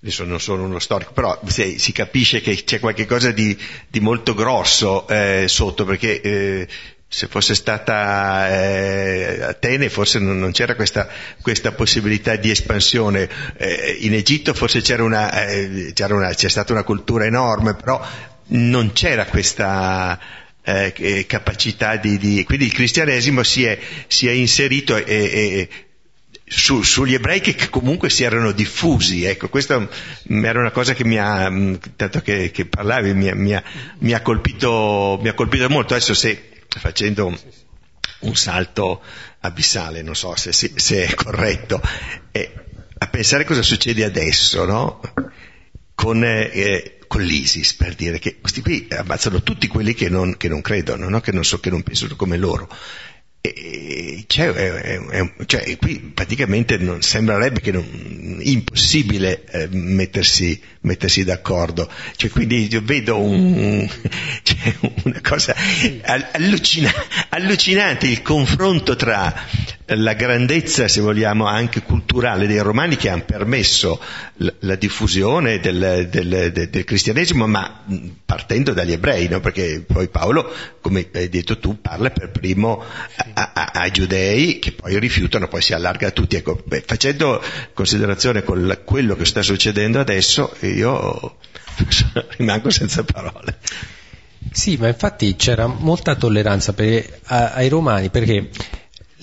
[0.00, 3.56] adesso non sono uno storico, però si, si capisce che c'è qualcosa di,
[3.88, 6.68] di molto grosso eh, sotto, perché eh,
[7.10, 11.08] se fosse stata eh, Atene forse non, non c'era questa,
[11.40, 13.28] questa, possibilità di espansione.
[13.56, 18.06] Eh, in Egitto forse c'era, una, eh, c'era una, c'è stata una cultura enorme, però
[18.48, 20.18] non c'era questa
[20.62, 25.68] eh, capacità di, di, Quindi il cristianesimo si è, si è inserito e, e,
[26.44, 29.24] su, sugli ebrei che comunque si erano diffusi.
[29.24, 29.88] Ecco, questa
[30.28, 31.50] era una cosa che mi ha,
[31.96, 33.62] tanto che, che parlavi, mi, mi, ha,
[34.00, 35.94] mi, ha colpito, mi ha colpito molto.
[35.94, 37.38] Adesso se facendo
[38.20, 39.02] un salto
[39.40, 41.80] abissale, non so se, se, è corretto,
[42.32, 42.52] eh,
[42.98, 45.00] a pensare cosa succede adesso, no?
[45.94, 50.48] Con, eh, con l'ISIS, per dire che questi qui ammazzano tutti quelli che non, che
[50.48, 51.20] non credono, no?
[51.20, 52.68] che, non so, che non pensano come loro.
[53.40, 61.24] E, cioè, è, è, cioè, qui praticamente non, sembrerebbe che non, impossibile eh, mettersi, mettersi,
[61.24, 61.88] d'accordo.
[62.16, 63.88] Cioè, quindi io vedo un,
[64.42, 64.74] cioè,
[65.04, 65.54] una cosa
[66.32, 66.92] allucina,
[67.30, 69.32] allucinante il confronto tra
[69.94, 74.00] la grandezza, se vogliamo, anche culturale dei romani che hanno permesso
[74.36, 77.84] la, la diffusione del, del, del, del, cristianesimo, ma
[78.24, 79.40] partendo dagli ebrei, no?
[79.40, 82.84] perché poi Paolo, come hai detto tu, parla per primo
[83.34, 86.36] ai giudei che poi rifiutano, poi si allarga a tutti.
[86.36, 87.42] Ecco, beh, facendo
[87.74, 91.36] considerazione con la, quello che sta succedendo adesso, io
[92.36, 93.58] rimango senza parole.
[94.50, 98.50] Sì, ma infatti c'era molta tolleranza per, a, ai romani perché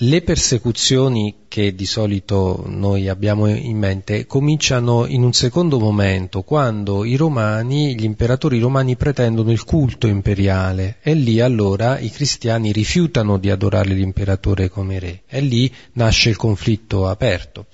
[0.00, 7.04] le persecuzioni che di solito noi abbiamo in mente cominciano in un secondo momento, quando
[7.04, 13.38] i romani, gli imperatori romani pretendono il culto imperiale e lì allora i cristiani rifiutano
[13.38, 17.66] di adorare l'imperatore come re e lì nasce il conflitto aperto.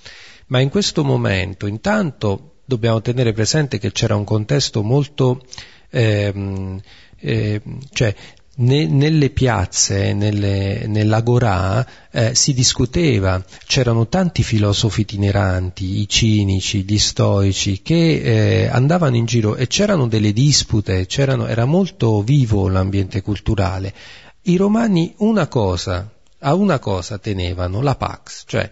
[0.47, 5.41] Ma in questo momento intanto dobbiamo tenere presente che c'era un contesto molto
[5.89, 6.79] ehm,
[7.19, 8.15] eh, cioè
[8.55, 16.97] ne, nelle piazze, nelle, nell'agorà, eh, si discuteva, c'erano tanti filosofi itineranti, i cinici, gli
[16.99, 23.21] stoici, che eh, andavano in giro e c'erano delle dispute, c'erano, era molto vivo l'ambiente
[23.21, 23.93] culturale.
[24.43, 28.69] I romani una cosa, a una cosa tenevano, la pax, cioè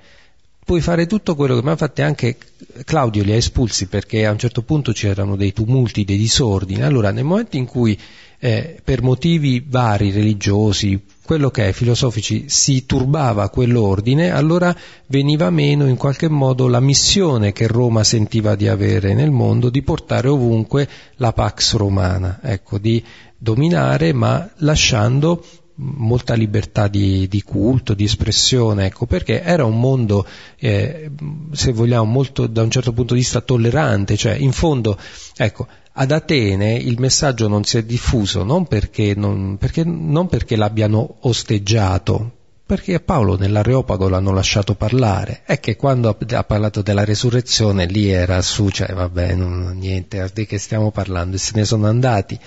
[0.64, 2.38] puoi fare tutto quello che mi ha fatto anche
[2.86, 6.84] Claudio li ha espulsi perché a un certo punto c'erano dei tumulti, dei disordini.
[6.84, 7.98] Allora, nel momento in cui
[8.44, 15.88] eh, per motivi vari, religiosi, quello che è, filosofici, si turbava quell'ordine, allora veniva meno
[15.88, 20.90] in qualche modo la missione che Roma sentiva di avere nel mondo di portare ovunque
[21.18, 23.04] la pax romana, ecco, di
[23.38, 25.44] dominare ma lasciando
[25.76, 30.26] molta libertà di, di, culto, di espressione, ecco, perché era un mondo,
[30.58, 31.12] eh,
[31.52, 34.98] se vogliamo, molto da un certo punto di vista tollerante, cioè in fondo,
[35.38, 40.56] ecco, ad Atene il messaggio non si è diffuso non perché, non, perché, non perché
[40.56, 42.32] l'abbiano osteggiato,
[42.66, 45.42] perché Paolo nell'Areopago l'hanno lasciato parlare.
[45.46, 50.46] È che quando ha parlato della resurrezione lì era su, cioè vabbè, non, niente, di
[50.46, 52.40] che stiamo parlando, e se ne sono andati.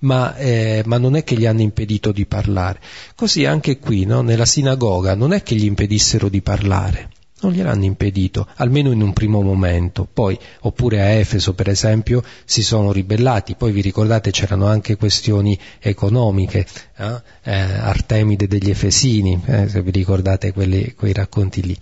[0.00, 2.80] Ma, eh, ma, non è che gli hanno impedito di parlare.
[3.14, 4.20] Così anche qui, no?
[4.20, 9.12] nella sinagoga, non è che gli impedissero di parlare non gliel'hanno impedito, almeno in un
[9.12, 10.08] primo momento.
[10.10, 13.54] Poi, oppure a Efeso, per esempio, si sono ribellati.
[13.54, 16.66] Poi vi ricordate c'erano anche questioni economiche,
[16.96, 17.22] eh?
[17.42, 21.76] Eh, Artemide degli Efesini, eh, se vi ricordate quelli, quei racconti lì.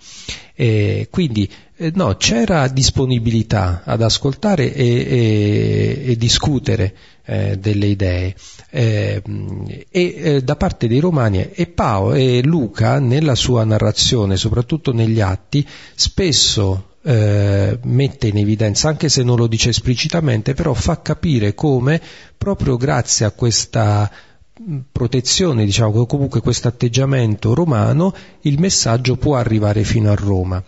[0.53, 6.95] E quindi eh, no, c'era disponibilità ad ascoltare e, e, e discutere
[7.25, 8.35] eh, delle idee
[8.71, 9.21] eh,
[9.89, 15.21] e eh, da parte dei romani e Paolo e Luca nella sua narrazione, soprattutto negli
[15.21, 21.53] atti, spesso eh, mette in evidenza, anche se non lo dice esplicitamente, però fa capire
[21.53, 22.01] come
[22.35, 24.11] proprio grazie a questa
[24.91, 30.63] protezione, diciamo, comunque questo atteggiamento romano, il messaggio può arrivare fino a Roma.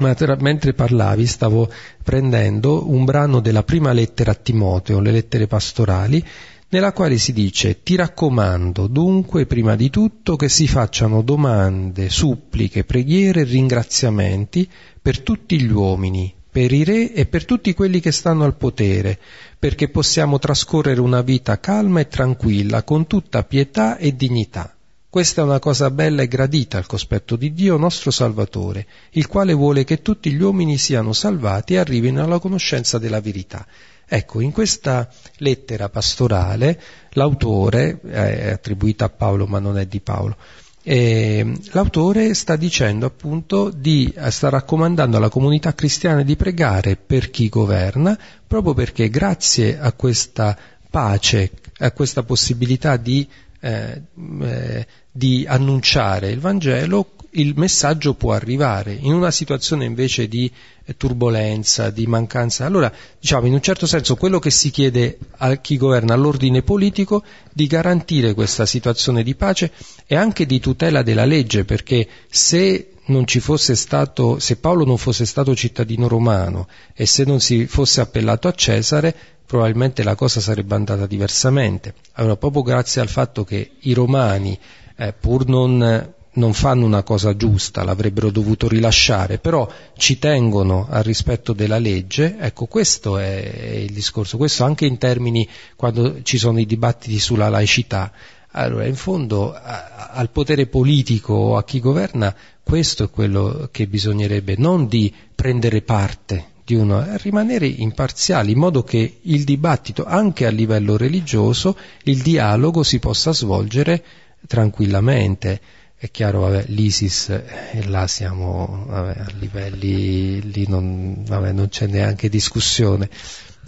[0.00, 1.70] Ma mentre parlavi stavo
[2.02, 6.24] prendendo un brano della prima lettera a Timoteo, le lettere pastorali,
[6.70, 12.84] nella quale si dice ti raccomando dunque prima di tutto che si facciano domande, suppliche,
[12.84, 14.68] preghiere e ringraziamenti
[15.00, 19.18] per tutti gli uomini, per i re e per tutti quelli che stanno al potere,
[19.58, 24.77] perché possiamo trascorrere una vita calma e tranquilla, con tutta pietà e dignità.
[25.10, 29.54] Questa è una cosa bella e gradita al cospetto di Dio nostro Salvatore, il quale
[29.54, 33.66] vuole che tutti gli uomini siano salvati e arrivino alla conoscenza della verità.
[34.06, 35.08] Ecco, in questa
[35.38, 36.78] lettera pastorale
[37.12, 40.36] l'autore, è attribuita a Paolo ma non è di Paolo,
[40.82, 47.48] eh, l'autore sta dicendo appunto di, sta raccomandando alla comunità cristiana di pregare per chi
[47.48, 50.56] governa, proprio perché grazie a questa
[50.90, 53.28] pace, a questa possibilità di
[53.60, 54.02] eh,
[54.42, 58.92] eh, di annunciare il Vangelo, il messaggio può arrivare.
[58.92, 60.50] In una situazione invece di
[60.84, 65.56] eh, turbolenza, di mancanza, allora diciamo in un certo senso quello che si chiede a
[65.56, 67.22] chi governa, all'ordine politico,
[67.52, 69.72] di garantire questa situazione di pace
[70.06, 74.98] e anche di tutela della legge, perché se non ci fosse stato, se Paolo non
[74.98, 79.14] fosse stato cittadino romano e se non si fosse appellato a Cesare,
[79.48, 81.94] probabilmente la cosa sarebbe andata diversamente.
[82.12, 84.56] Allora, proprio grazie al fatto che i romani,
[84.94, 89.66] eh, pur non, non fanno una cosa giusta, l'avrebbero dovuto rilasciare, però
[89.96, 95.48] ci tengono al rispetto della legge, ecco questo è il discorso, questo anche in termini
[95.76, 98.12] quando ci sono i dibattiti sulla laicità.
[98.50, 104.56] Allora, in fondo al potere politico o a chi governa, questo è quello che bisognerebbe,
[104.58, 110.50] non di prendere parte di uno, rimanere imparziali, in modo che il dibattito, anche a
[110.50, 114.04] livello religioso, il dialogo si possa svolgere
[114.46, 115.60] tranquillamente.
[115.96, 121.70] È chiaro, vabbè, l'ISIS, e eh, là siamo vabbè, a livelli, lì non, vabbè, non
[121.70, 123.08] c'è neanche discussione.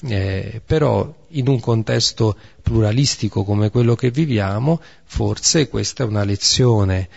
[0.03, 7.09] Eh, però in un contesto pluralistico come quello che viviamo, forse questa è una lezione.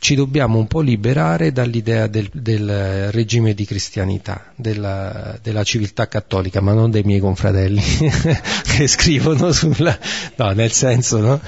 [0.00, 6.62] Ci dobbiamo un po' liberare dall'idea del, del regime di cristianità, della, della, civiltà cattolica,
[6.62, 7.82] ma non dei miei confratelli
[8.64, 9.98] che scrivono sulla...
[10.36, 11.40] no, nel senso, no?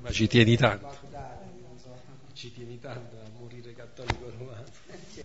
[0.00, 0.96] Ma ci tieni tanto.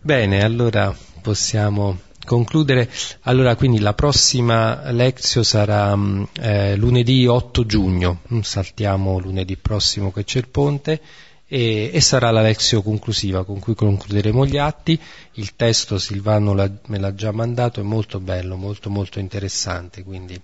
[0.01, 2.89] Bene, allora possiamo concludere.
[3.21, 10.11] Allora, quindi la prossima lezione sarà mm, eh, lunedì 8 giugno, mm, saltiamo lunedì prossimo
[10.11, 11.01] che c'è il ponte,
[11.47, 14.99] e, e, sarà la lezione conclusiva con cui concluderemo gli atti.
[15.33, 20.39] Il testo Silvano la, me l'ha già mandato, è molto bello, molto molto interessante, quindi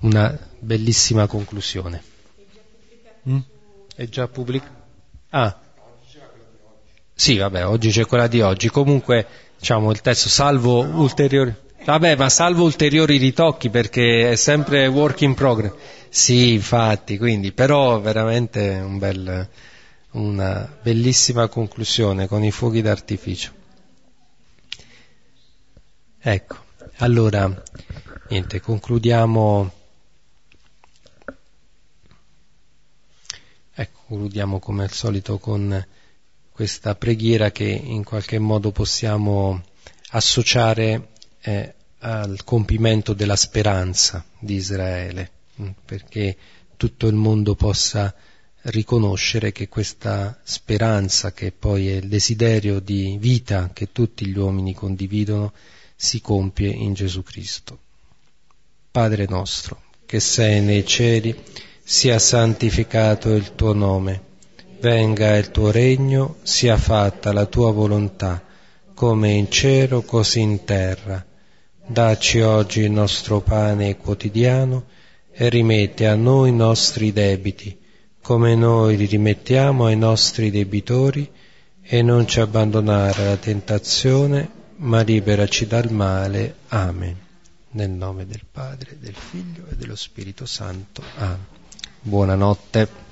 [0.00, 2.02] una bellissima conclusione.
[3.28, 3.38] Mm?
[3.94, 4.76] È già pubblicato?
[5.30, 5.60] Ah.
[7.14, 8.68] Sì, vabbè, oggi c'è quella di oggi.
[8.68, 9.26] Comunque,
[9.58, 11.54] diciamo, il testo salvo ulteriori...
[11.84, 15.72] Vabbè, ma salvo ulteriori ritocchi perché è sempre work in progress.
[16.10, 19.48] Sì, infatti, quindi, però veramente un bel,
[20.12, 23.52] una bellissima conclusione con i fuochi d'artificio.
[26.20, 26.56] Ecco,
[26.98, 27.62] allora,
[28.28, 29.72] niente, concludiamo.
[33.74, 35.86] Ecco, concludiamo come al solito con
[36.58, 39.62] questa preghiera che in qualche modo possiamo
[40.08, 41.10] associare
[41.42, 45.30] eh, al compimento della speranza di Israele,
[45.62, 46.36] mm, perché
[46.76, 48.12] tutto il mondo possa
[48.62, 54.74] riconoscere che questa speranza, che poi è il desiderio di vita che tutti gli uomini
[54.74, 55.52] condividono,
[55.94, 57.78] si compie in Gesù Cristo.
[58.90, 61.40] Padre nostro, che sei nei cieli,
[61.84, 64.26] sia santificato il tuo nome
[64.80, 68.42] venga il tuo regno, sia fatta la tua volontà,
[68.94, 71.24] come in cielo così in terra.
[71.86, 74.84] Dacci oggi il nostro pane quotidiano
[75.32, 77.78] e rimetti a noi i nostri debiti,
[78.20, 81.30] come noi li rimettiamo ai nostri debitori,
[81.90, 86.56] e non ci abbandonare alla tentazione, ma liberaci dal male.
[86.68, 87.16] Amen.
[87.70, 91.02] Nel nome del Padre, del Figlio e dello Spirito Santo.
[91.16, 91.46] Amen.
[92.02, 93.07] Buonanotte.